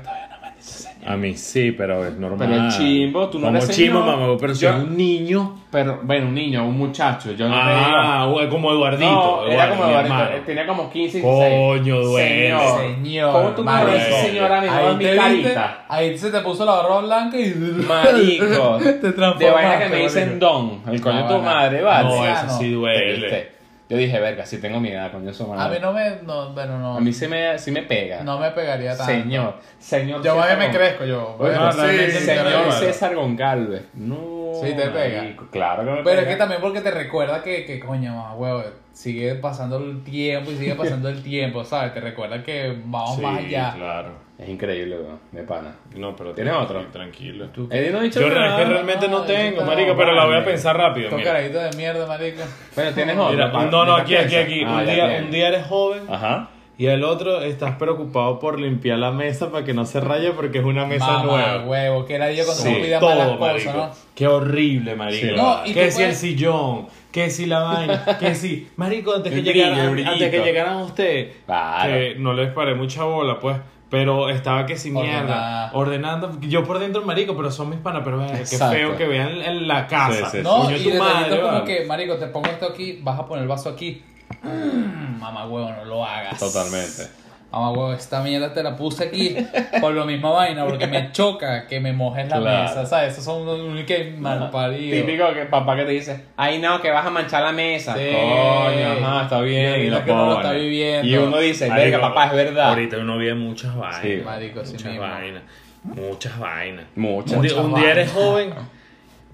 [1.07, 2.47] A mí sí, pero es normal.
[2.49, 4.17] Pero es chimbo, tú no Como eres chimbo, señor.
[4.19, 5.55] mamá, pero si Yo- es un niño.
[5.71, 7.31] Pero, bueno, un niño, un muchacho.
[7.33, 8.71] Yo no te Ah, como.
[8.71, 9.11] Eduardito.
[9.11, 10.33] No, era Eduardo, como Eduardito.
[10.35, 11.53] él Tenía como 15 y 16.
[11.53, 12.47] Coño, duele.
[12.49, 12.79] Señor.
[12.79, 15.85] Señor, ¿Cómo tú me ves, señora, mi Ahí en mi viste, carita?
[15.89, 17.53] ahí se te puso la barba blanca y...
[17.87, 18.77] Marico.
[18.81, 20.81] Te de transformaste, vaina que me dicen don.
[20.91, 22.09] El coño de tu madre, vale.
[22.09, 23.54] No, eso sí duele.
[23.87, 26.17] Yo dije, verga, si tengo mi edad, coño, eso A mí no me...
[26.23, 26.97] No, bueno, no.
[26.97, 28.23] A mí sí me, sí me pega.
[28.23, 29.11] No me pegaría tanto.
[29.13, 30.23] Señor, señor.
[30.23, 31.35] Yo me crezco yo.
[31.37, 32.71] Bueno, sí, realmente me señor.
[32.73, 33.83] César Goncalves.
[33.93, 34.53] No.
[34.63, 35.21] Sí, te pega.
[35.21, 36.29] marico, Claro que me Pero es pega.
[36.29, 40.55] que también porque te recuerda que, que coño, más huevo, sigue pasando el tiempo y
[40.57, 41.93] sigue pasando el tiempo, ¿sabes?
[41.93, 43.73] Te recuerda que vamos Sí, más allá.
[43.75, 44.24] claro.
[44.37, 45.75] Es increíble, weón, de pana.
[45.95, 46.81] No, pero ¿Tienes otro?
[46.91, 47.47] Tranquilo.
[47.69, 48.59] Eddie no ha dicho Yo re- nada.
[48.61, 50.51] es que realmente no No, tengo, marico, pero la voy a vale.
[50.51, 51.05] pensar rápido.
[51.07, 51.31] Estos Mira.
[51.33, 52.41] carajitos de mierda, marico.
[52.75, 53.31] Pero tienes otro.
[53.31, 54.63] Mira, pa- no, no, aquí, aquí, aquí.
[54.65, 55.21] Ah, un, ya día, tienes.
[55.23, 56.49] un día eres joven Ajá.
[56.77, 60.57] Y el otro, estás preocupado por limpiar la mesa para que no se raye porque
[60.57, 61.63] es una mesa Mamá, nueva.
[61.65, 64.05] huevo, que era yo cuando Sí, pidía todo, malas cosas.
[64.13, 65.25] Qué horrible, marico.
[65.27, 68.67] Sí, No, y que tú si el puedes- sillón, que si la vaina, que si...
[68.75, 71.93] Marico, antes que, El brillo, llegaran, el antes que llegaran ustedes, Claro.
[71.93, 73.55] que no les paré mucha bola, pues...
[73.89, 75.71] Pero estaba que si mierda, Ordenada.
[75.73, 76.39] ordenando.
[76.41, 78.01] Yo por dentro, marico, pero son mis panas.
[78.03, 80.29] Pero vea, qué feo que vean en la casa.
[80.31, 81.65] Sí, sí, No, y tu detallito madre, como vale.
[81.65, 84.03] que, marico, te pongo esto aquí, vas a poner el vaso aquí.
[84.41, 86.37] Mm, mamá huevo, no lo hagas.
[86.39, 87.07] Totalmente.
[87.51, 89.35] Mamá huevo, esta mierda te la puse aquí
[89.79, 92.63] por lo mismo vaina, porque me choca que me mojes la Claro.
[92.63, 93.13] mesa, ¿sabes?
[93.13, 95.05] Esos son unos que mal paridos.
[95.05, 97.93] Típico que papá que te dice, ay no, que vas a manchar la mesa.
[97.95, 98.09] Sí.
[98.11, 99.79] Coño, ajá, está bien.
[99.79, 101.07] Y Y lo que uno lo está viviendo.
[101.07, 102.69] Y uno dice, verga, papá, es verdad.
[102.69, 104.01] Ahorita uno ve muchas vainas.
[104.01, 104.21] Sí.
[104.25, 105.07] Marico, sí muchas mismo.
[105.07, 105.43] vainas.
[105.83, 106.85] Muchas vainas.
[106.95, 107.37] Muchas.
[107.37, 108.53] Un, día- Muchas un día eres joven,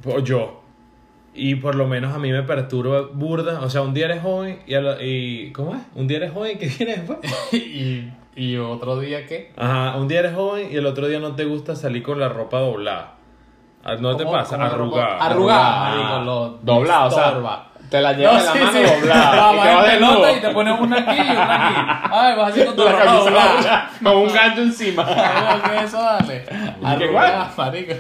[0.06, 0.61] o yo,
[1.44, 3.62] y por lo menos a mí me perturba burda.
[3.62, 5.82] O sea, un día eres joven y, a la- y ¿cómo es?
[5.96, 7.18] Un día eres joven, ¿qué viene después?
[7.54, 9.52] y, y otro día, ¿qué?
[9.58, 12.30] Ajá, un día eres joven y el otro día no te gusta salir con la
[12.30, 13.14] ropa doblada.
[13.84, 14.56] Ah, ¿No te ¿Cómo- pasa?
[14.64, 15.18] Arrugada.
[15.18, 16.20] Arrugada,
[16.62, 17.34] Doblado, o sea,
[17.90, 18.96] te la llevas en la sí, mano sí.
[19.02, 19.54] doblada.
[19.54, 21.76] Y vas en pelota y te pones una aquí y una aquí.
[22.14, 23.20] Ay, vas así con tu ropa doblada.
[23.24, 25.06] doblada, con un gancho encima.
[25.08, 26.44] Ay, ¿qué es eso, dale?
[26.48, 27.94] ¿Qué Arrugada, marico.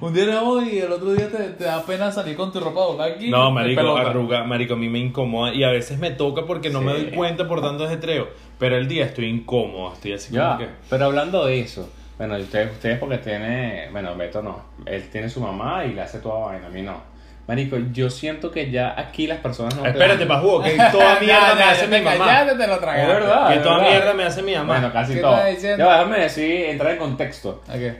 [0.00, 2.60] Un día eres hoy y el otro día te, te da pena salir con tu
[2.60, 3.30] ropa doblada aquí.
[3.30, 6.82] No, marico, arruga, marico, a mí me incomoda y a veces me toca porque no
[6.82, 8.28] me doy cuenta por tanto desetreo.
[8.58, 10.68] Pero el día estoy incómodo, estoy así como Ya, que...
[10.90, 11.88] pero hablando de eso,
[12.18, 16.18] bueno, ustedes, ustedes porque tiene, bueno, Beto no, él tiene su mamá y le hace
[16.18, 17.16] toda vaina, a mí no.
[17.48, 19.86] Marico, yo siento que ya aquí las personas no...
[19.86, 22.24] Espérate, pajugo, que toda mierda Ya, me ya, hace ya mi mamá.
[22.26, 23.02] callaste, te lo tragaste.
[23.02, 23.48] Es verdad.
[23.52, 23.90] Que toda ¿verdad?
[23.90, 24.66] mierda me hace mi mamá.
[24.74, 25.32] Bueno, casi ¿Qué todo.
[25.36, 25.84] estás diciendo?
[25.84, 27.62] Ya, déjame decir, entrar en contexto.
[27.68, 27.96] Ok.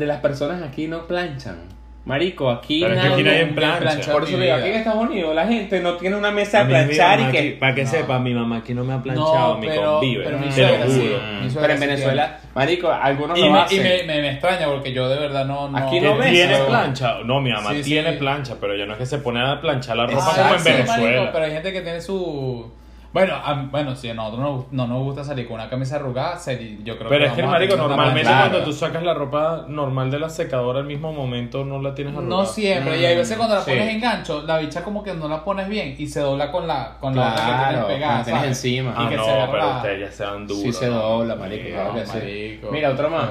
[0.00, 1.58] De las personas aquí no planchan.
[2.06, 3.80] Marico, aquí Pero es que nadie- aquí nadie nunca plancha.
[3.80, 4.12] plancha.
[4.12, 7.20] Por eso digo, aquí en Estados Unidos la gente no tiene una mesa de planchar
[7.20, 7.56] y que...
[7.60, 7.90] Para que No.
[7.90, 10.24] sepa, mi mamá aquí no me ha planchado, No, mi pero- convive.
[10.24, 11.00] pero mi te suegra lo sí.
[11.00, 11.20] juro.
[11.42, 13.82] Mi suegra Pero en sí Venezuela, marico, algunos Y, lo me, y hacen.
[13.82, 15.68] me, me, me extraña porque yo de verdad no.
[15.68, 16.66] no Aquí ¿Que no ves, ¿Tiene no.
[16.66, 17.18] plancha?
[17.22, 17.90] No, mi mamá Sí, sí.
[17.90, 20.42] tiene plancha, pero ya no es que se pone a planchar la ropa Exacto.
[20.42, 21.02] como en sí, Venezuela.
[21.02, 22.72] marico, pero hay gente que tiene su.
[23.12, 26.36] Bueno, a- bueno, si a nosotros no, no nos gusta salir con una camisa arrugada,
[26.38, 28.22] seri- yo creo Pero que es que, marico, normalmente.
[28.22, 28.50] Claro.
[28.50, 32.14] cuando tú sacas la ropa normal de la secadora al mismo momento no la tienes
[32.14, 32.36] arrugada.
[32.36, 33.70] No siempre, y hay veces cuando la Sí.
[33.72, 36.68] pones en gancho, la bicha como que no la pones bien y se dobla con
[36.68, 38.12] la, con la otra que Claro, tienes pegada.
[38.12, 38.94] cuando tienes encima.
[38.96, 40.60] Ah, y que no, se pero la- ustedes ya se dan duro.
[40.60, 42.12] Sí se dobla, marico, Sí, claro que sí.
[42.16, 42.68] marico.
[42.70, 43.30] Mira, otro más.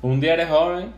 [0.00, 0.94] Un día eres joven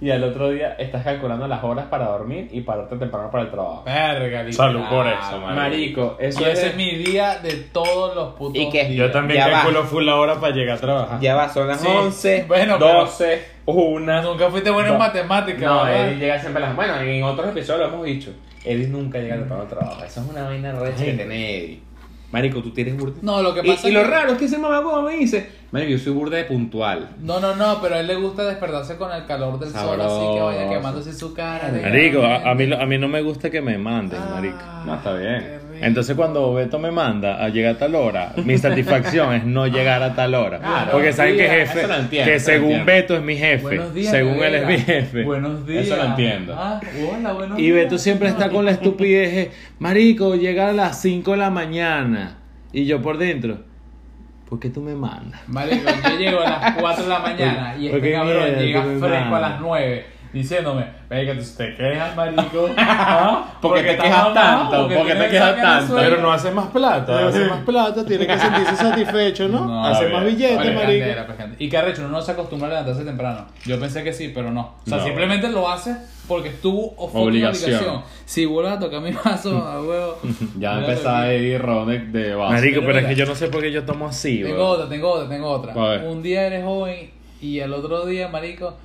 [0.00, 3.50] y al otro día estás calculando las horas para dormir y pararte temprano para el
[3.50, 3.82] trabajo.
[3.86, 4.52] Verga, literal.
[4.52, 5.54] Salud por eso, marico.
[5.54, 6.58] Marico, eso Y es...
[6.58, 8.84] ese es mi día de todos los putos ¿Y qué?
[8.84, 9.06] días.
[9.06, 9.52] Yo también Ya va.
[9.62, 11.20] calculo full la hora para llegar a trabajar.
[11.20, 11.88] Ya va, son las Sí.
[11.88, 14.22] 11, Bueno, pero- 12, 1...
[14.22, 14.98] Nunca fuiste bueno en No.
[14.98, 16.08] matemáticas, No, ¿verdad?
[16.08, 16.76] Eddie llega siempre a las...
[16.76, 18.30] Bueno, en otros episodios lo hemos dicho.
[18.64, 20.04] Eddie nunca llega temprano al trabajo.
[20.04, 21.80] Esa es una vaina recha que tiene Eddie.
[22.36, 23.14] Marico, tú tienes burda...
[23.22, 25.16] No, lo que Y, pasa y es lo que- raro es que ese mamá me
[25.16, 25.48] dice...
[25.72, 27.08] Marico, yo soy burda de puntual.
[27.22, 30.18] No, no, no, pero a él le gusta despertarse con el calor del sol, así
[30.34, 30.68] que vaya Sabroso.
[30.70, 31.70] quemándose su cara.
[31.70, 34.58] de- Marico, a, a mí, a mí no me gusta que me manden, Ah, marico.
[34.84, 35.60] No, está bien.
[35.80, 40.02] Entonces cuando Beto me manda a llegar a tal hora, mi satisfacción es no llegar
[40.02, 40.58] a tal hora.
[40.58, 40.92] Claro.
[40.92, 42.84] Porque saben que jefe, entiendo, que según.
[42.84, 45.22] Beto es mi jefe, días, según él es mi jefe.
[45.24, 45.86] Buenos días.
[45.86, 46.54] Eso lo entiendo.
[46.56, 47.76] Ah, hola, buenos Y días.
[47.76, 52.38] Beto siempre está con la estupidez, de, marico, llega a las 5 de la mañana.
[52.72, 53.58] Y yo por dentro,
[54.48, 55.40] ¿por qué tú me mandas?
[55.48, 59.34] Marico, yo llego a las 4 de la mañana y ¿Por este cabrón llega fresco
[59.34, 62.68] a las 9 diciéndome, venga, tú te quejas, marico.
[62.76, 63.54] ¿Ah?
[63.60, 64.88] ¿Por qué te quejas tanto?
[64.88, 65.96] ¿Por qué te quejas tanto?
[65.96, 69.64] Pero no hace más plata, hace más plata, tiene que sentirse satisfecho, ¿no?
[69.66, 70.98] No, hace más billetes, Vale, marico.
[71.00, 71.56] candela, pues, candela.
[71.62, 73.46] Y que arrecho, uno no se acostumbra a levantarse temprano.
[73.64, 74.74] Yo pensé que sí, pero no.
[74.84, 75.96] O sea, No, simplemente lo hace
[76.28, 77.70] porque estuvo Obligación.
[77.70, 78.02] una obligación.
[78.24, 80.18] Si vuelves a tocar mi vaso, a huevo.
[80.58, 81.36] Ya a empezaba dormir.
[81.40, 82.52] Eddie Ron de, de base.
[82.54, 84.68] Marico, Pero pero es que yo no sé por qué yo tomo así, Tengo bro.
[84.68, 85.72] otra, tengo otra, tengo otra.
[85.72, 86.02] A.
[86.04, 87.10] Un día eres joven
[87.40, 88.76] y el otro día, marico,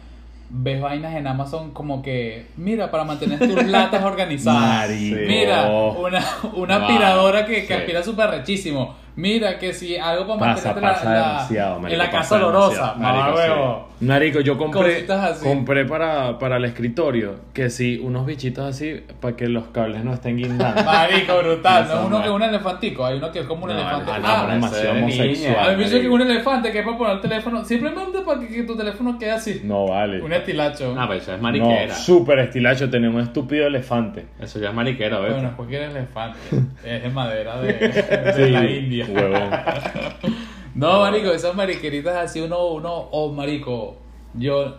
[0.54, 4.90] ves vainas en Amazon como que, mira, para mantener tus latas organizadas.
[4.90, 5.18] Marico.
[5.28, 6.22] Mira, una,
[6.56, 7.74] una Wow, aspiradora que, que sí.
[7.74, 8.96] aspira súper rechísimo.
[9.16, 11.48] Mira, que si algo para Pasa, mantenerte la- pasa
[11.90, 12.94] en la casa olorosa.
[12.96, 13.44] Mamá Marico, sí.
[13.50, 13.88] huevo.
[14.02, 15.44] Marico, yo compré, así.
[15.46, 20.14] compré para, para el escritorio que sí, unos bichitos así para que los cables no
[20.14, 20.84] estén guindando.
[20.84, 21.88] Marico, brutal.
[21.88, 23.06] No es uno no que es un elefantico.
[23.06, 24.12] Hay uno que es como un No, elefante.
[24.12, 25.78] ah, no, Ah, demasiado homosexual.
[25.78, 27.64] me dice que un elefante que es para poner el teléfono.
[27.64, 29.62] Simplemente para que, que tu teléfono quede así.
[29.64, 30.22] No vale.
[30.22, 30.96] Un estilacho.
[30.96, 31.94] No, pero eso es No, mariquera.
[31.96, 34.26] súper estilacho, tenía un estúpido elefante.
[34.40, 35.34] Eso ya es mariquera, ¿ves?
[35.34, 36.40] Bueno, es cualquier elefante.
[36.84, 37.74] Es de madera de,
[38.38, 39.06] de la India.
[39.08, 39.50] Huevón.
[40.76, 43.98] No, marico, esas mariqueritas así uno, uno, o marico,
[44.34, 44.78] yo,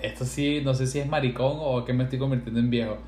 [0.00, 2.98] esto sí, no sé si es maricón o que me estoy convirtiendo en viejo.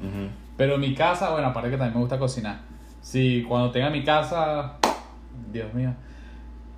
[0.56, 2.60] Pero mi casa, bueno, aparte que también me gusta cocinar.
[3.00, 4.78] Si cuando tenga mi casa,
[5.52, 5.94] Dios mío,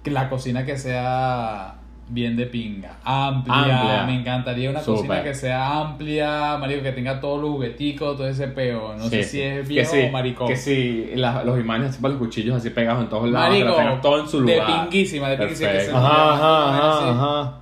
[0.02, 1.76] que la cocina que sea
[2.10, 4.04] bien de pinga, amplia, Amplia.
[4.06, 4.96] me encantaría una Súper.
[4.96, 9.22] cocina que sea amplia, marico, que tenga todos los jugueticos, todo ese peo, no sé
[9.22, 9.42] Sí, si sí.
[9.42, 10.48] es Que viejo sí, o maricón.
[10.48, 13.48] Que sí, la- los imanes para los cuchillos así pegados en todos lados.
[13.48, 14.82] que Marico, lo tengan todo en su de lugar.
[14.88, 15.90] pinguísima, de pinguísima que se.
[15.92, 17.52] Ajá, ajá, ajá, ajá.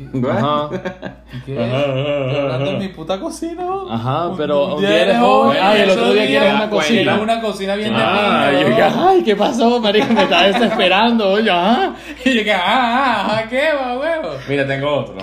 [0.00, 0.30] ¿Y qué?
[0.30, 2.64] Ajá, ajá, Estoy hablando ajá.
[2.64, 3.90] de mi puta cocina, ¿no?
[3.92, 5.58] Ajá, Un- pero un día eres joven.
[5.60, 7.18] Ay, el otro día quieres una era cocina.
[7.20, 8.68] una cocina bien de Ah, yo ¿no?
[8.68, 10.12] dije, ay, ¿qué pasó, marico?
[10.14, 11.94] Me estaba desesperando, oye, ajá.
[12.24, 14.28] Y yo que, ah, ah, ah, ¿qué va, huevo?
[14.48, 15.14] Mira, tengo otro.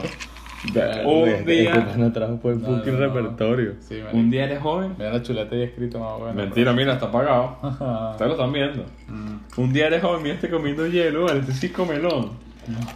[1.05, 3.13] Un día- pana trajo por el No, fucking no, no.
[3.13, 3.73] repertorio.
[4.11, 4.95] Un día eres joven.
[4.97, 6.33] Mira la chuleta y escrito más bueno.
[6.33, 7.57] Mentira, mira, está apagado.
[7.61, 8.09] Ajá.
[8.11, 8.83] Ustedes lo están viendo.
[9.07, 9.61] Mm.
[9.61, 12.46] Un día eres joven, mira, estoy comiendo hielo, vale, este sí melón.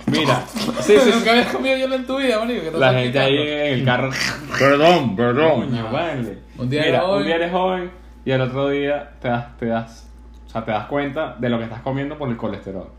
[0.08, 0.44] Mira,
[0.82, 1.12] sí, sí.
[1.14, 2.64] Nunca habías comido hielo en tu vida, marico.
[2.64, 4.10] ¿qué te La estás gente ahí en el carro.
[4.60, 5.70] Perdón, perdón.
[5.70, 6.38] Coño, vale.
[6.58, 7.18] Un día Mira, eres joven.
[7.20, 7.92] un día eres joven
[8.26, 10.10] y al otro día te das, te das,
[10.48, 12.90] o sea, te das cuenta de lo que estás comiendo por el colesterol.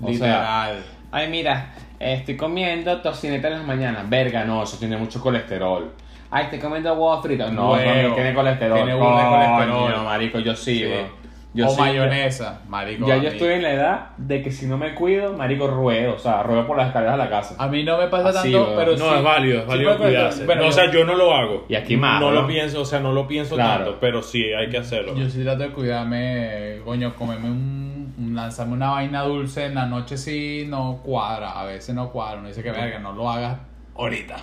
[0.00, 0.84] O sea, Literal.
[1.12, 4.08] ay, mira, estoy comiendo tocineta en las mañanas.
[4.08, 5.92] Verga, no, eso tiene mucho colesterol.
[6.30, 7.52] Ay, estoy comiendo huevos fritos.
[7.52, 7.84] No, Huevo.
[7.84, 8.76] también tiene colesterol.
[8.78, 9.92] Tiene burda de colesterol.
[9.92, 10.84] Coño, marico, yo sí, Sí.
[10.86, 11.21] bro.
[11.54, 13.06] Yo o sí, mayonesa, marico.
[13.06, 16.14] Ya yo estoy en la edad de que si no me cuido, marico, ruedo.
[16.14, 17.56] O sea, ruedo por las escaleras de la casa.
[17.58, 18.76] A mí no me pasa Así, tanto, weón.
[18.78, 19.16] pero No, sí.
[19.18, 20.46] es válido, es válido cuidarse.
[20.46, 21.66] bueno, no, o yo- sea, yo no lo hago.
[21.68, 22.40] Y aquí más, No ¿no?
[22.40, 23.84] lo pienso, o sea, no lo pienso Claro.
[23.84, 25.14] tanto, pero sí hay que hacerlo.
[25.14, 30.16] Yo sí trato de cuidarme, coño, comerme un, lanzarme una vaina dulce en la noche
[30.16, 33.58] sí no cuadra, a veces no cuadra, uno dice que verga, no lo hagas
[33.96, 34.36] ahorita.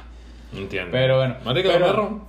[0.55, 0.89] Entiendo.
[0.91, 2.21] Pero bueno, Marico, pero-.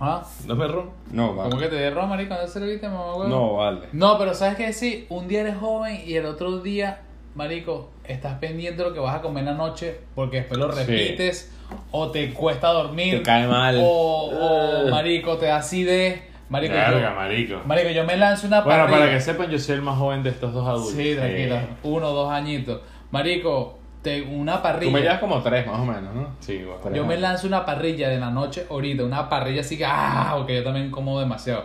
[0.00, 0.22] ¿Ah?
[0.46, 0.90] Dame ron.
[1.12, 1.50] No, vale.
[1.50, 2.34] ¿Cómo que te dé ron, marico?
[2.34, 3.28] ¿No se lo viste, mamá, huevo?
[3.28, 3.80] No, vale.
[3.92, 4.72] No, pero ¿sabes qué?
[4.72, 7.00] Sí, un día eres joven y el otro día,
[7.34, 10.72] marico, estás pendiente de lo que vas a comer en la noche porque después lo
[10.72, 10.80] Sí.
[10.80, 11.52] repites
[11.90, 13.18] o te cuesta dormir.
[13.18, 13.76] Te cae mal.
[13.78, 16.22] O, o, marico, te da acidez.
[16.48, 17.60] Marico, Verga, yo, marico.
[17.64, 18.98] marico, yo me lanzo una Bueno, parrilla.
[19.00, 20.94] para que sepan, yo soy el más joven de estos dos adultos.
[20.94, 21.62] Sí, tranquila.
[21.84, 22.80] Uno o dos añitos.
[23.12, 24.90] Marico, te, una parrilla.
[24.90, 26.28] Tú me llevas como tres, más o menos, ¿no?
[26.40, 26.80] Sí, bueno.
[26.82, 30.34] Tres Yo me lanzo una parrilla de la noche ahorita, una parrilla así que, ah,
[30.36, 31.64] porque yo también como demasiado.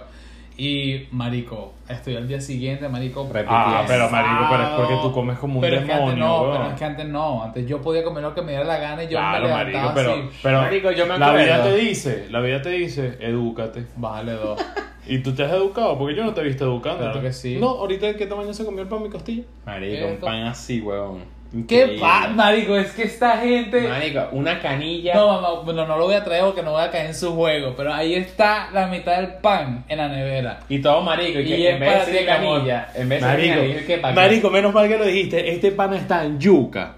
[0.57, 3.29] Y, marico, estoy al día siguiente, marico.
[3.45, 6.25] Ah, pero marico, pero es porque tú comes como un Pero es que antes demonio,
[6.25, 6.57] no, weón.
[6.57, 7.43] pero es que antes no.
[7.43, 9.77] Antes yo podía comer lo que me diera la gana y yo Claro, me marico,
[9.79, 10.21] levantaba pero, así.
[10.41, 13.85] pero Marico, yo me la vida te dice, la vida te dice, edúcate.
[13.97, 14.65] Bájale dos.
[15.07, 15.97] ¿Y tú te has educado?
[15.97, 17.03] Porque yo no te he visto educando.
[17.03, 17.57] Claro que sí.
[17.59, 19.43] No, ahorita ¿qué tamaño se comió el pan mi costilla?
[19.65, 21.34] Marico, ¿Qué un pan así, weón.
[21.67, 22.75] ¿Qué pa, marico?
[22.75, 23.87] Es que esta gente.
[23.87, 25.13] Marico, una canilla.
[25.15, 27.33] No, mamá, bueno, no lo voy a traer porque no voy a caer en su
[27.33, 27.73] juego.
[27.77, 30.59] Pero ahí está la mitad del pan en la nevera.
[30.67, 31.39] Y todo marico.
[31.39, 34.09] Y, Y que es en vez de canilla, en vez de decir canilla, ¿qué pa'
[34.09, 34.15] qué?
[34.15, 35.51] marico, menos mal que lo dijiste.
[35.51, 36.95] Este pan está en yuca.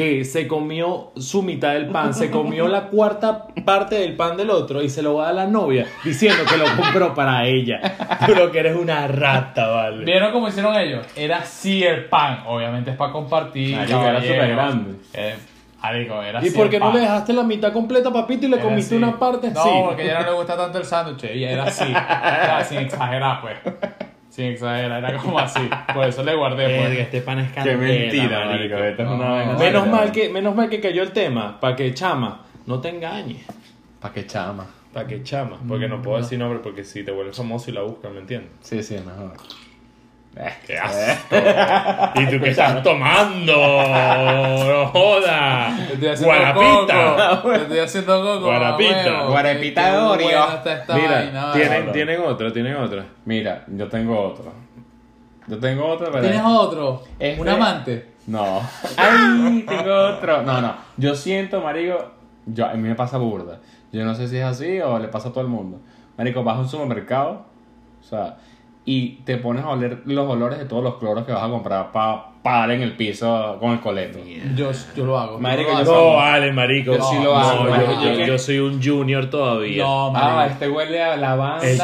[0.00, 4.48] Que se comió su mitad del pan, se comió la cuarta parte del pan del
[4.48, 7.80] otro y se lo va a la novia diciendo que lo compró para ella.
[8.26, 10.04] Tú lo que eres una rata, vale.
[10.06, 11.04] ¿Vieron cómo hicieron ellos?
[11.14, 12.44] Era así el pan.
[12.46, 13.76] Obviamente es para compartir.
[13.76, 14.94] Marico, era súper grande.
[15.12, 15.34] Eh,
[15.82, 18.56] marico, era ¿Y así por qué no le dejaste la mitad completa, papito, y le
[18.56, 19.04] Era comiste así.
[19.04, 19.50] una parte?
[19.50, 19.70] No, sí.
[19.84, 21.24] porque a ella no le gusta tanto el sándwich.
[21.24, 21.84] Ella era así.
[21.90, 23.58] Era sin exagerar, pues.
[24.30, 25.68] Sin exagerar, era como así.
[25.92, 26.98] Por eso le guardé, Verga, pues.
[27.00, 28.76] este pan es Qué candela, mentira, marico.
[28.76, 29.30] Esta es una No.
[29.34, 32.88] vaina Menos mal, que, menos mal que cayó el tema, para que chama, no te
[32.90, 33.44] engañes.
[34.00, 34.66] Pa' qué chama.
[34.94, 37.82] Para que chama, porque no puedo decir nombre porque si te vuelves famoso y la
[37.82, 38.50] buscan, ¿me entiendes?
[38.60, 39.32] Sí, sí, mejor.
[40.36, 41.34] Eh, ¡Qué asco!
[42.20, 43.52] ¿Y tú qué estás tomando?
[43.52, 45.76] ¡No joda!
[45.88, 47.42] Te estoy haciendo ¡Guarapita!
[47.42, 48.44] Te estoy haciendo coco.
[48.46, 49.22] Guarapita.
[49.24, 50.46] Guarapita de Oreo.
[50.94, 53.04] Mira, vaina, tienen, tienen otra, tienen otra.
[53.24, 54.52] Mira, yo tengo otro.
[55.48, 56.22] Yo tengo otro, pero...
[56.22, 57.02] ¿Tienes otro?
[57.18, 58.10] Este- ¿Un amante?
[58.28, 58.60] No.
[58.96, 59.64] ¡Ay!
[59.66, 60.42] Tengo otro.
[60.42, 60.74] No, no.
[60.96, 62.12] Yo siento, marico,
[62.46, 63.58] yo, a mí me pasa burda.
[63.90, 65.80] Yo no sé si es así o le pasa a todo el mundo.
[66.16, 67.46] Marico, vas a un supermercado,
[68.00, 68.36] o sea,
[68.84, 71.92] y te pones a oler los olores de todos los cloros que vas a comprar
[71.92, 74.18] para parar en el piso con el coleto.
[74.56, 75.38] Yo, yo lo hago.
[75.38, 76.10] Marico, Yo lo yo hago.
[76.12, 76.96] No, vale, marico.
[76.96, 77.92] Yo sí lo hago, yo- marico.
[78.02, 79.82] yo, Yo- yo soy un junior todavía.
[79.84, 80.52] No, Ah, marico.
[80.54, 81.76] este huele a lavanda, Sí,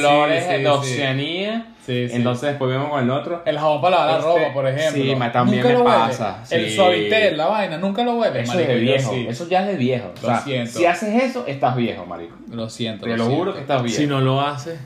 [0.00, 0.68] flores sí, sí, de.
[0.68, 1.66] Oceanía.
[1.84, 2.16] Sí, sí.
[2.16, 3.42] Entonces después vemos con el otro.
[3.46, 5.02] El jabón para lavar la Este- ropa, por ejemplo.
[5.02, 8.42] sí, ma- también me pasa, El suavitel, la vaina, nunca lo huele.
[8.42, 9.10] Eso marico, es de viejo.
[9.12, 9.26] sí.
[9.28, 10.08] Eso ya es de viejo.
[10.08, 10.70] O Lo sea, siento.
[10.78, 12.36] si haces eso, estás viejo, marico.
[12.52, 13.04] Lo siento.
[13.06, 13.36] Te lo siento.
[13.36, 13.96] juro que estás viejo.
[13.98, 14.78] Si no lo haces,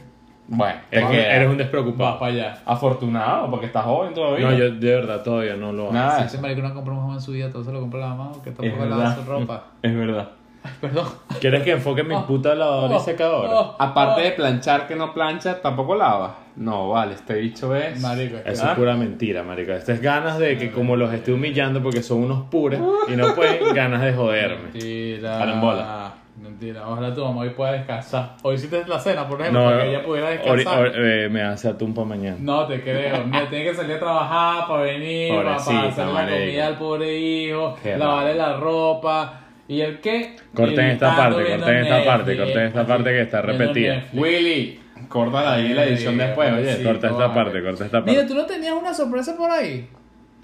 [0.49, 2.19] Bueno, eres, un Vas despreocupado.
[2.19, 2.59] para allá.
[2.67, 4.51] afortunado porque estás joven todavía.
[4.51, 5.93] No, yo de verdad todavía no lo hago.
[5.93, 6.19] Nada.
[6.21, 8.09] Si ese marico no compró un jabón en su vida, todo se lo compra la
[8.09, 9.65] mamá, que tampoco lava su ropa.
[9.83, 10.29] Es verdad.
[10.65, 11.07] Ay, perdón.
[11.41, 13.51] ¿Quieres que enfoque mi Oh, puta lavadora y oh, secadora?
[13.53, 13.77] oh.
[13.79, 16.37] Aparte de planchar que no plancha, tampoco lava.
[16.55, 17.99] No, vale, este bicho es.
[18.01, 19.73] Marico, es que- Eso es pura mentira, marico.
[19.73, 22.79] Esto es ganas de que como los esté humillando porque son unos pures
[23.09, 24.65] y no pueden, ganas de joderme.
[24.73, 25.39] Mentira.
[25.39, 26.13] Carambola.
[26.41, 28.37] Mentira, ojalá tu mamá hoy pueda descansar.
[28.43, 30.83] Hoy hiciste la cena, por ejemplo, No, para que ella pudiera descansar.
[30.89, 32.37] ori- eh, me hace atún para mañana.
[32.41, 33.25] No te creo.
[33.27, 37.77] Mira, tiene que salir a trabajar para venir, para, hacer la comida al pobre hijo,
[37.83, 39.41] Qué lavarle la ropa.
[39.69, 40.37] ¿Y el qué?
[40.55, 43.95] Corten esta parte, corten esta Netflix, parte, corten esta parte que está repetida.
[43.97, 44.23] Netflix.
[44.23, 46.77] Willy, córtala ahí la edición Sí, después, oye.
[46.77, 46.83] sí.
[46.83, 47.35] corta esta vale.
[47.35, 48.35] parte, corta esta Mira, parte.
[48.35, 49.87] tú no tenías una sorpresa por ahí.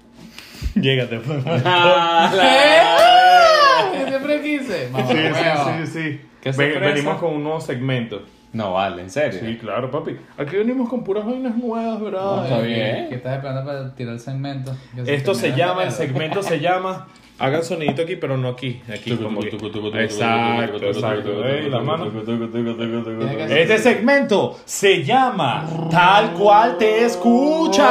[0.75, 1.43] Llégate, pues.
[1.65, 2.31] Ah,
[4.91, 6.21] Mamá, Sí, sí, sí, sí.
[6.41, 8.21] ¿Qué Ven- venimos con un nuevo segmento.
[8.51, 9.39] No vale, en serio.
[9.43, 10.17] Sí, claro, papi.
[10.37, 12.21] Aquí venimos con puras vainas nuevas, ¿verdad?
[12.37, 13.07] No, está bien.
[13.09, 14.75] ¿Qué estás esperando para tirar el segmento?
[15.05, 17.07] Esto se llama, el segmento se llama.
[17.37, 18.81] Hagan sonidito aquí, pero no aquí.
[18.91, 19.49] Aquí como que-
[20.03, 21.45] Exacto, exacto.
[21.47, 22.11] Ey, la mano.
[23.49, 27.83] Este segmento se llama Tal cual te escucha.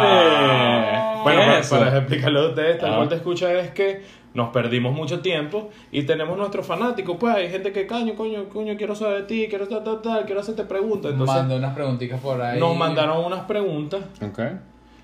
[0.00, 1.00] vale.
[1.22, 2.96] Bueno, para explicarlo a ustedes, tal Ah.
[2.96, 4.02] cual te escucha es que
[4.34, 7.16] nos perdimos mucho tiempo y tenemos nuestros fanáticos.
[7.18, 10.24] Pues hay gente que, caño, coño, coño, quiero saber de ti, quiero tal, tal, tal,
[10.24, 11.12] quiero hacerte preguntas.
[11.12, 12.58] Entonces Mandé unas preguntitas por ahí.
[12.58, 14.00] nos mandaron unas preguntas.
[14.22, 14.40] Ok.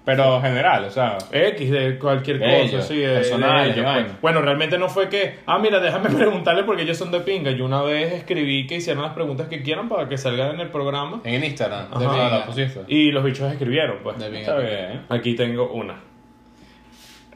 [0.06, 1.18] Pero general, o sea.
[1.32, 4.20] X de cualquier De cosa, ellos, sí, de, personal, de ellos, pues.
[4.22, 7.50] Bueno, realmente no fue que, ah, mira, déjame preguntarle porque ellos son de pinga.
[7.50, 10.68] Yo una vez escribí que hicieran las preguntas que quieran para que salgan en el
[10.68, 11.22] programa.
[11.24, 11.88] En Instagram.
[11.90, 11.98] Ajá.
[11.98, 12.82] De la pusiste.
[12.86, 14.16] Y los bichos escribieron, pues.
[14.18, 14.42] De bien.
[14.42, 15.06] Está bien.
[15.08, 16.00] Aquí tengo una.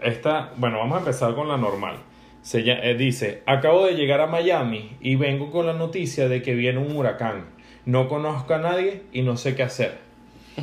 [0.02, 1.96] Esta, bueno, vamos a empezar con la normal.
[2.42, 6.54] Se eh, dice, acabo de llegar a Miami y vengo con la noticia de que
[6.54, 7.44] viene un huracán.
[7.84, 10.09] No conozco a nadie y no sé qué hacer.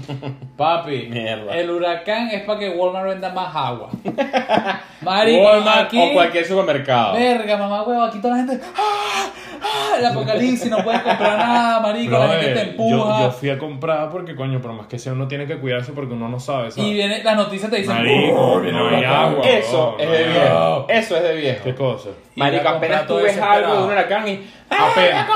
[0.58, 1.56] Papi, Mierda.
[1.56, 3.90] el huracán es para que Walmart venda más agua.
[5.02, 6.00] Marico, Walmart aquí.
[6.02, 7.14] o cualquier supermercado.
[7.14, 8.60] Verga, mamá huevo, aquí toda la gente.
[8.76, 9.28] ¡Ah!
[9.62, 9.96] ¡Ah!
[10.00, 12.90] El apocalipsis, no puedes comprar nada, marico, la gente te empuja.
[13.20, 15.92] yo, yo fui a comprar porque, coño, por más que sea, uno tiene que cuidarse
[15.94, 16.88] porque uno no sabe, ¿sabes?
[16.90, 17.96] Y viene, las noticias te dicen.
[17.96, 19.14] Marico, "Oh, no viene hay un huracán".
[19.26, 19.44] agua.
[19.48, 20.50] Eso es de viejo.
[20.50, 20.86] no.
[20.90, 21.64] Eso es de viejo.
[21.64, 22.10] ¿Qué cosa?
[22.10, 24.48] A Marico, comprar apenas todo tú ves algo de un huracán y.
[24.70, 25.28] Apenas.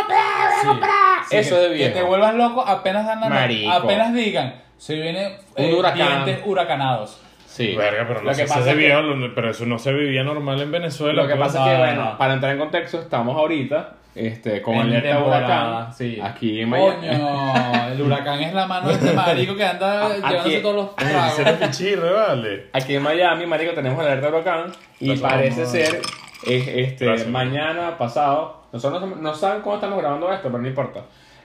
[1.30, 1.93] Sí, Eso que- es de viejo.
[1.93, 6.26] Que te vuelvas loco apenas dan la apenas digan, se vienen Un eh, huracán.
[6.26, 7.22] dientes huracanados.
[7.45, 7.76] Sí.
[7.76, 9.78] Verga, pero no Lo que si pasa se es que- vio, lo- pero eso no
[9.78, 11.22] se vivía normal en Venezuela.
[11.24, 11.47] Lo que pues.
[11.49, 15.93] pasa es que, bueno, para entrar en contexto, estamos ahorita este, con En alerta huracán.
[15.93, 16.19] sí.
[16.22, 17.07] Aquí en Miami.
[17.07, 20.95] Coño, el huracán es la mano de este marico que anda Aquí- llevándose todos los
[20.95, 21.57] tragos.
[21.59, 22.67] pichirre, vale.
[22.74, 25.72] Aquí en Miami, marico, tenemos alerta de huracán y parece vamos.
[25.72, 26.01] ser
[26.47, 27.28] es, este Gracias.
[27.30, 28.61] mañana pasado.
[28.72, 31.01] Nosotros no, no saben cómo estamos grabando esto, pero no importa.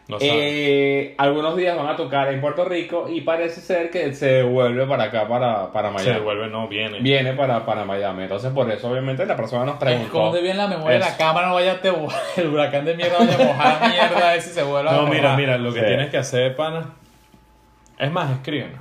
[0.08, 0.18] No.
[0.20, 4.86] Eh, algunos días van a tocar en Puerto Rico y parece ser que se devuelve
[4.86, 6.04] para acá, para, para Miami.
[6.04, 7.00] se devuelve, no, viene.
[7.00, 8.22] Viene para, para Miami.
[8.22, 10.06] Entonces, por eso, obviamente, la persona nos preguntó.
[10.06, 11.88] Esconde bien la memoria de la cámara, no vaya a te
[12.36, 15.14] el huracán de mierda vaya a mojar mierda ese y se vuelva a No, mojar.
[15.16, 15.86] mira, mira, lo que Sí.
[15.86, 16.90] tienes que hacer, pana.
[17.98, 18.78] Es más, escríbenos.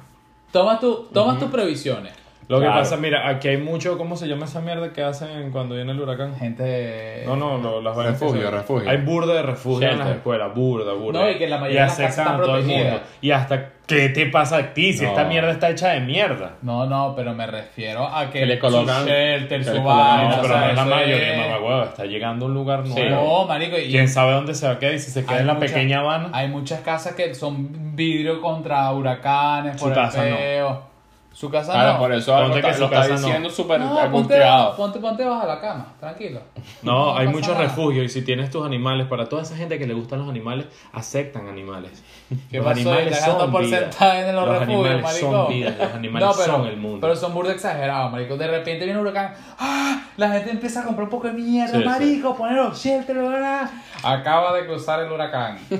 [0.51, 2.13] Toma, tu, toma tus previsiones.
[2.47, 2.79] Lo que Claro.
[2.81, 5.99] pasa, mira, aquí hay mucho, ¿cómo se llama esa mierda que hacen cuando viene el
[5.99, 6.35] huracán?
[6.37, 7.23] Gente.
[7.25, 8.87] No, no, lo- las que Refugio, refugio.
[8.89, 11.21] Hay burda de refugio en las escuelas, burda, burda.
[11.21, 12.99] No, y que la mayoría de las casas están todo el mundo.
[13.21, 15.09] Y hasta, ¿qué te pasa a ti si No.
[15.09, 16.51] esta mierda está hecha de mierda?
[16.61, 20.29] No, no, pero me refiero a que, Que le colocan- su shelter, que su colocan-
[20.29, 22.93] No, pero no es la mayoría, es- mamá huevo, está llegando a un lugar Sí.
[22.93, 23.39] nuevo.
[23.41, 25.47] No, marico, y ¿Quién sabe dónde se va a quedar y si se queda en
[25.47, 26.29] la muchas- pequeña Habana?
[26.31, 30.94] Hay muchas casas que son vidrio contra huracanes, por el no.
[31.35, 31.99] Su casa Claro, no.
[31.99, 33.19] por eso Ponte algo que lo está casa no.
[33.27, 34.39] diciendo súper No, ponte,
[34.77, 36.39] ponte, ponte bajo la cama, tranquilo.
[36.81, 37.61] No, hay pasa muchos nada.
[37.63, 40.67] refugios y si tienes tus animales, para toda esa gente que le gustan los animales,
[40.93, 42.01] aceptan animales.
[42.49, 42.79] ¿Qué los pasó?
[42.93, 44.29] animales son porcentaje vida.
[44.29, 45.31] en los, Los refugios, animales marico.
[45.31, 46.97] son vida, los animales no, pero, son el mundo.
[47.01, 48.37] Pero son burda exagerados, marico.
[48.37, 50.01] De repente viene un huracán, ¡ah!
[50.15, 51.83] La gente empieza a comprar un poco de mierda, Sí, sí.
[51.85, 53.69] marico, poner los shelter, ¿verdad?
[54.01, 55.57] Acaba de cruzar el huracán.
[55.67, 55.75] Sí,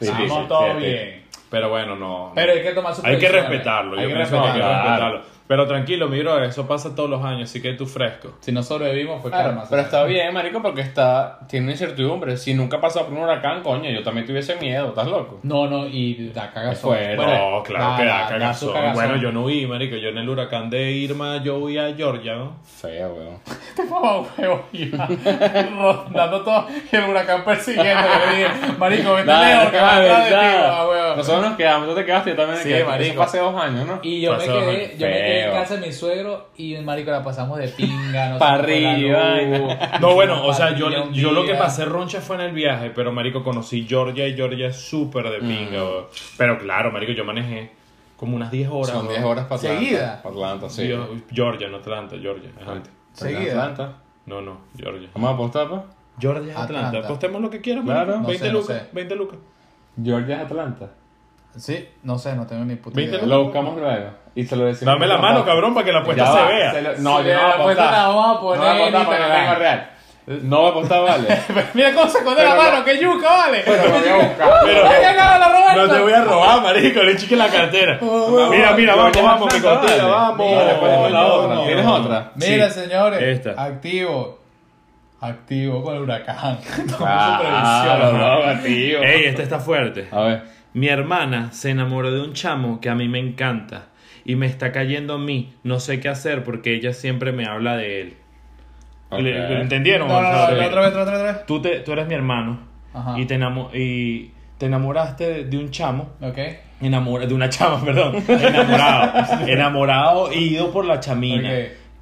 [0.00, 0.84] Estamos sí, todo sí, sí.
[0.84, 1.27] bien.
[1.50, 2.32] Pero bueno, no.
[2.34, 4.66] Pero hay que tomar sus Hay que respetarlo, Hay yo que pienso que hay que
[4.66, 5.22] respetarlo.
[5.48, 8.34] Pero tranquilo, mi bro, eso pasa todos los años, así que tú fresco.
[8.40, 9.64] Si no sobrevivimos, fue Claro, karma.
[9.68, 12.36] pero está bien, marico, porque está tiene incertidumbre.
[12.36, 15.40] Si nunca ha pasado por un huracán, coño, yo también tuviese miedo, ¿estás loco?
[15.42, 16.90] No, no, y da cagazón.
[16.94, 18.74] Fue, no, claro que da cagazón.
[18.94, 22.34] Bueno, yo no vi, marico, yo en el huracán de Irma, yo vi a Georgia,
[22.36, 22.56] ¿no?
[22.62, 23.38] Feo, weón.
[24.38, 25.08] Huevo, ya.
[25.70, 28.02] Rondando todo el huracán persiguiendo.
[28.78, 31.16] Marico, vete lejos, que va de ti.
[31.16, 32.84] Nosotros nos quedamos, tú te quedaste, yo también me Sí, quedé.
[32.84, 33.04] marico.
[33.08, 33.98] Eso fue hace dos años, ¿no?
[34.02, 37.10] Y yo me, Pasó, quedé, yo me quedé en casa de mi suegro y marico
[37.10, 39.74] la pasamos de pinga, no Pa' se fue la arriba, luz.
[40.00, 42.52] No, bueno, o sea, yo, Parrilla un yo lo que pasé roncha fue en el
[42.52, 46.04] viaje, pero marico, conocí Georgia y Georgia es súper de pinga, weón.
[46.36, 47.70] Pero claro, marico, yo manejé
[48.16, 48.88] como unas 10 horas.
[48.88, 49.08] Son weón.
[49.14, 49.78] 10 horas para Atlanta.
[49.80, 50.22] ¿Seguida?
[50.22, 50.88] Para Atlanta, sí.
[50.88, 52.50] Yo- Georgia, no Atlanta, Georgia.
[52.60, 52.74] Ajá.
[53.12, 53.50] Seguida.
[53.52, 53.92] Atlanta.
[54.26, 55.08] No, no, Georgia.
[55.14, 55.80] Vamos a apostar, pues.
[56.20, 56.88] Georgia, Atlanta.
[56.88, 57.06] Atlanta.
[57.08, 58.18] Apostemos lo que quieras, Claro.
[58.20, 58.88] No 20 sé, no lucas, sé.
[58.92, 59.38] 20 lucas.
[60.02, 60.90] Georgia es Atlanta.
[61.58, 63.26] Sí, no sé, no tengo ni puta Veinte idea.
[63.26, 64.10] Lo buscamos luego.
[64.34, 64.94] Y se lo decimos.
[64.94, 66.72] Dame la mano, cabrón, para que la apuesta Ya se va, vea.
[66.72, 67.92] se lo- No, Sí, yo no voy a la apuesta apostar.
[67.92, 69.90] la vamos a poner No voy a apostar en porque no tengo real.
[70.28, 71.38] No me apostar, vale.
[71.74, 73.62] Mira cómo se esconde la Pero mano, no- que yuca, vale.
[73.64, 74.50] Pero lo voy a buscar.
[74.64, 75.74] Pero- ¡Ya cagaba la Roberta!
[75.86, 77.98] No te voy a robar, marico, le chique la cartera.
[78.50, 80.12] Mira, mira, vamos, Coño, vamos, mi Santa, costilla, vale.
[80.12, 80.56] vamos.
[80.56, 81.54] Vale, pues, dame la No, otra.
[81.54, 81.94] no, ¿Tienes no.
[81.94, 82.32] otra?
[82.36, 83.62] Mira, Sí, señores, esta.
[83.62, 84.38] activo.
[85.20, 86.58] Activo con el huracán.
[86.96, 88.56] Toma Claro, su previsión.
[88.56, 89.02] no, tío.
[89.02, 90.08] Ey, este está fuerte.
[90.12, 90.57] A ver.
[90.74, 93.86] Mi hermana se enamoró de un chamo que a mí me encanta
[94.24, 95.54] y me está cayendo a mí.
[95.64, 98.16] No sé qué hacer porque ella siempre me habla de él.
[99.10, 99.20] Ok.
[99.20, 100.08] ¿Le- ¿Lo entendieron?
[100.08, 101.46] No, no, no, otra vez, otra vez, otra vez.
[101.46, 102.60] Tú, te, tú eres mi hermano
[102.92, 103.18] Ajá.
[103.18, 103.38] y, te
[103.74, 106.10] y te enamoraste de, un chamo.
[106.20, 106.38] Ok.
[106.80, 108.16] Enamora, de una chama, perdón.
[108.28, 109.46] Enamorado.
[109.48, 111.48] enamorado y ido por la chamina.
[111.48, 111.54] Ok.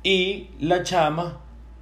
[0.02, 1.38] Y la chama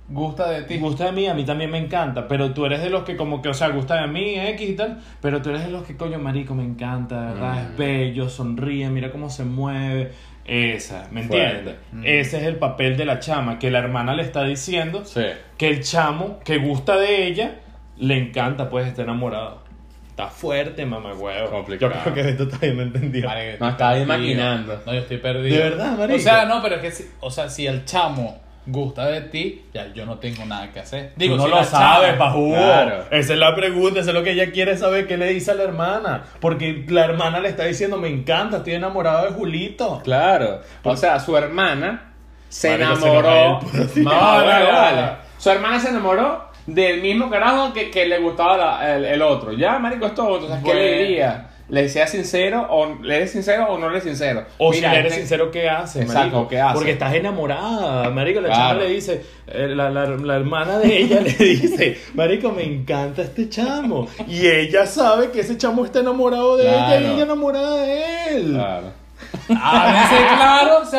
[0.08, 0.76] Gusta de ti.
[0.78, 3.40] gusta de mí, a mí también me encanta, pero tú eres de los que como
[3.40, 5.96] que, o sea, gusta de mí, X y tal, pero tú eres de los que,
[5.96, 7.62] coño, marico, me encanta, de ¿verdad?
[7.70, 10.12] Es bello, sonríe, mira cómo se mueve.
[10.44, 11.76] Esa, ¿me entiendes?
[12.02, 15.22] Ese es el papel de la chama, que la hermana le está diciendo Sí.
[15.56, 17.60] que el chamo que gusta de ella
[17.96, 19.64] le encanta, pues está enamorado.
[20.10, 21.50] Está fuerte, mamá huevo.
[21.50, 21.92] Complicado.
[21.94, 23.26] Yo creo que esto todavía no entendió.
[23.26, 24.06] Marico, No, ahí perdido.
[24.06, 24.82] maquinando.
[24.84, 25.56] No, yo estoy perdido.
[25.56, 26.18] ¿De verdad, marico?
[26.18, 29.64] O sea, no, pero es que, si, o sea, si el chamo gusta de ti,
[29.74, 31.12] ya yo no tengo nada que hacer.
[31.16, 32.54] Digo, no si lo sabes, pajugo.
[32.54, 33.04] Claro.
[33.10, 35.54] Esa es la pregunta, eso es lo que ella quiere saber, qué le dice a
[35.54, 36.22] la hermana.
[36.40, 40.00] Porque la hermana le está diciendo, me encanta, estoy enamorado de Julito.
[40.02, 40.60] Claro.
[40.82, 42.12] O sea, su hermana
[42.48, 43.60] se Marico, enamoró.
[43.96, 45.08] No, vale, vale.
[45.38, 49.52] Su hermana se enamoró del mismo carajo que, que le gustaba la- el, el otro.
[49.52, 50.36] Ya, marico, es todo.
[50.36, 50.80] Entonces, ¿qué Bueno.
[50.80, 51.46] le diría?
[51.68, 54.44] ¿Le sea sincero o le eres sincero o no le eres sincero?
[54.58, 56.48] O Mira, si le eres este- sincero, ¿qué haces, Exacto, marico?
[56.48, 56.74] ¿qué haces?
[56.74, 58.40] Porque estás enamorada, marico.
[58.42, 58.62] La Claro.
[58.70, 63.22] chama le dice, eh, la, la- la hermana de ella le dice, marico, me encanta
[63.22, 64.06] este chamo.
[64.28, 67.14] Y ella sabe que ese chamo está enamorado de ella y Claro.
[67.14, 68.52] ella enamorada de él.
[68.52, 69.04] Claro.
[69.48, 70.96] Háblense claro, se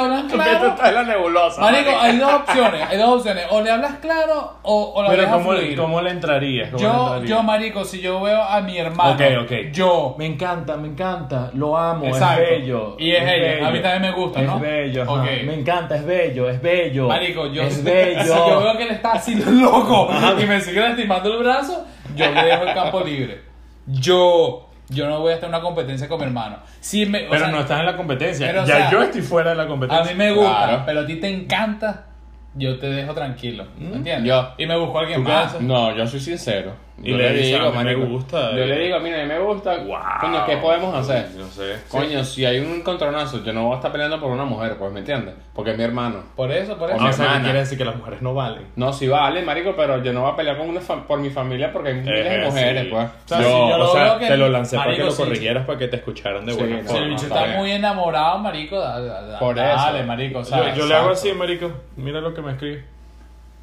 [0.69, 1.61] Estás en la nebulosa.
[1.61, 3.45] Marico, hay dos opciones, hay dos opciones.
[3.49, 5.77] O le hablas claro o, o la Pero dejas ¿cómo, fluir.
[5.77, 6.69] ¿cómo le entrarías?
[6.71, 7.29] ¿Cómo le Yo, entrarías?
[7.29, 9.51] yo, marico, si yo veo a mi hermano, Ok, ok.
[9.71, 12.41] yo, Me encanta, me encanta, lo amo, Exacto.
[12.43, 12.95] es bello.
[12.99, 13.67] Y es ella, bello.
[13.67, 14.59] a mí también me gusta, es ¿no?
[14.59, 15.11] bello, ajá.
[15.13, 15.25] Ok.
[15.45, 17.07] me encanta, es bello, es bello.
[17.07, 18.21] marico, yo, es bello.
[18.23, 20.09] si yo veo que él está así loco
[20.39, 21.85] y me sigue lastimando el brazo,
[22.15, 23.41] yo le dejo el campo libre.
[23.87, 26.57] Yo, yo no voy a estar en una competencia con mi hermano.
[26.79, 28.47] Si me, o Pero sea, no estás en la competencia.
[28.47, 30.11] pero, o ya sea, yo estoy fuera de la A competencia.
[30.13, 30.83] mí me gusta, Claro.
[30.85, 32.05] pero a ti te encanta,
[32.53, 33.65] yo te dejo tranquilo.
[33.77, 34.25] ¿Me entiendes?
[34.29, 34.53] Yo.
[34.57, 35.61] Y me busco a alguien ¿Tú qué más.
[35.61, 36.73] No, yo soy sincero.
[37.03, 38.51] Y Yo le dices, "A mí me gusta".
[38.55, 39.77] Yo le digo, mira, a mí me gusta.
[40.21, 41.27] Coño, ¿qué podemos hacer?
[41.37, 41.75] No sé.
[41.89, 44.91] Coño, si hay un encontronazo, yo no voy a estar peleando por una mujer, pues,
[44.93, 45.35] ¿me entiendes?
[45.53, 46.23] Porque es mi hermano.
[46.37, 46.97] Por eso, por O eso.
[46.97, 47.43] No, mi o sea, ¿qué hermana.
[47.43, 48.65] quiere decir que las mujeres no valen.
[48.77, 51.71] No, sí vale, marico, pero yo no voy a pelear con una por mi familia
[51.73, 52.89] porque hay miles de Eh, mujeres, sí.
[52.89, 53.05] pues.
[53.05, 55.03] O sea, yo, si yo lo o sea, veo que- te lo lancé para que
[55.03, 55.23] lo sí.
[55.23, 57.03] corrigieras, para que te escucharan de Sí, buena no, Si forma.
[57.03, 59.65] el bicho está muy enamorado, marico, da- da- da- Por eso.
[59.67, 60.75] dale, marico, Yo, ¿sabes?
[60.75, 61.71] yo le hago así, marico.
[61.97, 62.94] Mira lo que me escribe.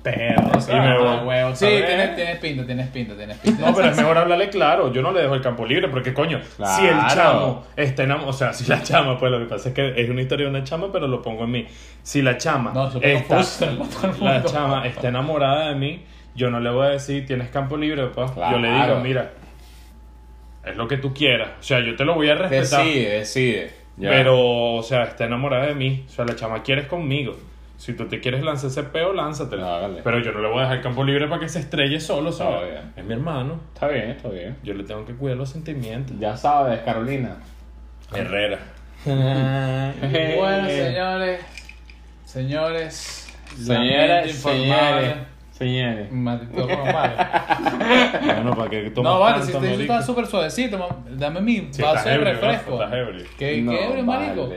[0.03, 0.50] Perro.
[0.68, 1.26] Y me Ah, voy.
[1.28, 1.55] huevo.
[1.55, 3.66] Sí, tienes, tienes pinta, tienes pinta, tienes pinta.
[3.70, 4.92] No, pero es mejor hablarle claro.
[4.92, 6.76] Yo no le dejo el campo libre porque, coño, Claro.
[6.76, 9.74] si el chamo está enamorado, o sea, si la chama, pues lo que pasa es
[9.74, 11.66] que es una historia de una chama, pero lo pongo en mí.
[12.03, 13.42] Si la chama, No, está,
[14.20, 16.03] la chama está enamorada de mí,
[16.34, 18.30] yo no le voy a decir, tienes campo libre, pues.
[18.32, 18.57] Claro.
[18.57, 19.30] Yo le digo, mira,
[20.64, 21.50] es lo que tú quieras.
[21.61, 22.84] O sea, yo te lo voy a respetar.
[22.84, 23.70] Decide, decide.
[23.98, 24.11] Ya.
[24.11, 26.05] Pero, o sea, está enamorada de mí.
[26.07, 27.36] O sea, la chama quiere es conmigo.
[27.83, 29.66] Si tú te quieres lanzar ese peo, lánzatelo.
[29.66, 30.03] Hágale.
[30.05, 32.62] Pero yo no le voy a dejar campo libre para que se estrelle solo, ¿sabes?
[32.62, 32.93] Está bien.
[32.95, 33.61] Es mi hermano.
[33.74, 34.57] Está bien, está bien.
[34.62, 36.16] Yo le tengo que cuidar los sentimientos.
[36.20, 37.39] Ya sabes, Carolina.
[38.14, 38.61] Herrera.
[39.05, 41.41] Bueno, señores,
[42.24, 45.16] señores, Señores, señores,
[45.51, 46.12] señores.
[46.12, 51.68] Maldito bueno, para que tomes No, vale, si tanto, este está súper suavecito, dame mi
[51.80, 52.78] vaso de refresco.
[52.78, 53.24] Rafa, estás ebrio.
[53.37, 54.53] ¿Qué, No, qué ebrio, marico?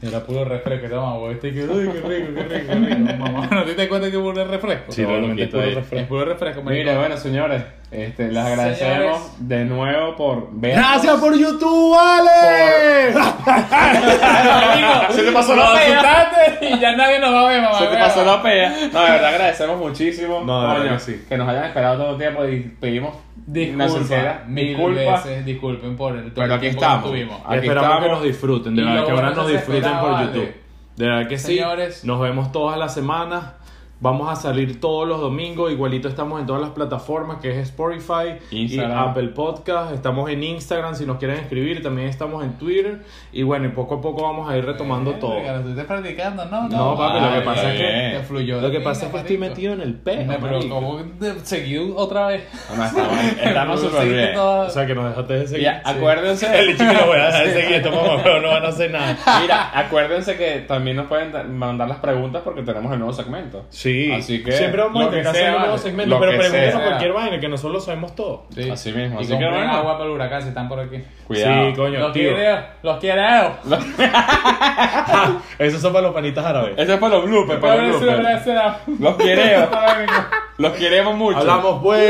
[0.00, 1.32] Era puro refresco, toma.
[1.32, 3.00] Este que, uy, qué rico, qué rico, qué rico.
[3.18, 4.92] Mamá, ¿no te das cuenta que es puro refresco?
[4.92, 5.96] Sí, No, realmente es puro refresco.
[5.96, 6.62] Es puro refresco.
[6.62, 9.48] Mire, bueno, señores, este, les agradecemos Señores.
[9.48, 10.74] de nuevo por ver.
[10.76, 13.14] ¡Gracias por YouTube, vale!
[13.14, 16.30] Marico, Se te pasó la pea.
[16.60, 17.78] y ya nadie nos va a ver, mamá.
[17.78, 18.68] Se te pasó la pea.
[18.92, 20.42] No, de verdad agradecemos muchísimo.
[20.44, 21.24] No, de verdad que sí.
[21.28, 23.14] que nos hayan esperado todo el tiempo y pedimos
[23.46, 25.00] una sincera Disculpa, mil disculpa.
[25.12, 27.10] veces, disculpen por el todo Pero el aquí tiempo que estamos.
[27.10, 27.40] tuvimos.
[27.46, 28.02] Aquí Esperamos estamos.
[28.04, 30.20] que nos disfruten, de verdad, que ahora nos disfruten por.
[30.20, 30.54] YouTube.
[30.96, 31.56] De verdad que sí.
[31.56, 32.04] Señores.
[32.04, 33.44] Nos vemos todas las semanas.
[34.00, 35.72] Vamos a salir todos los domingos.
[35.72, 38.96] Igualito estamos en todas las plataformas que es Spotify Instagram.
[38.96, 39.92] y Apple Podcast.
[39.92, 41.82] Estamos en Instagram si nos quieren escribir.
[41.82, 43.02] También estamos en Twitter.
[43.32, 45.40] Y bueno, y poco a poco vamos a ir retomando Bueno, todo.
[45.40, 46.68] Ricardo, tú estás practicando, ¿no?
[46.68, 48.12] No, papi, lo que pasa es bien.
[48.12, 48.60] que Te fluyó.
[48.60, 49.94] lo que pasa es que estoy metido en el.
[49.94, 51.00] No, pero como
[51.42, 52.44] seguido otra vez.
[52.76, 54.34] No, estamos estamos Seguiste bien.
[54.34, 55.64] toda- O sea, que nos dejaste de seguir.
[55.64, 55.90] Ya, Sí.
[55.96, 56.46] acuérdense.
[56.60, 57.74] El dicho que no voy a dejar de seguir.
[57.74, 59.18] Estos mamás no van a hacer nada.
[59.42, 63.66] Mira, acuérdense que también nos pueden da- mandar las preguntas porque tenemos el nuevo segmento.
[63.70, 66.32] Sí, Sí, Así que, siempre vamos a lo que intentar hacer un nuevo segmento, pero
[66.32, 68.44] que pregúntenos cualquier vaina, que nosotros lo sabemos todo.
[68.54, 68.70] Sí.
[68.70, 69.72] Así mismo, Y así que bueno.
[69.72, 71.02] agua para el huracán si están por aquí.
[71.26, 71.70] Cuidado.
[71.70, 72.34] Sí, coño, Los tío.
[72.34, 73.22] quiero, los quiero.
[75.58, 76.74] Esos son para los panitas árabes.
[76.76, 78.46] Eso es para los bloopers, para los bloopers.
[78.98, 79.68] Los queremos.
[80.58, 81.38] Los queremos mucho.
[81.38, 82.00] Hablamos pues.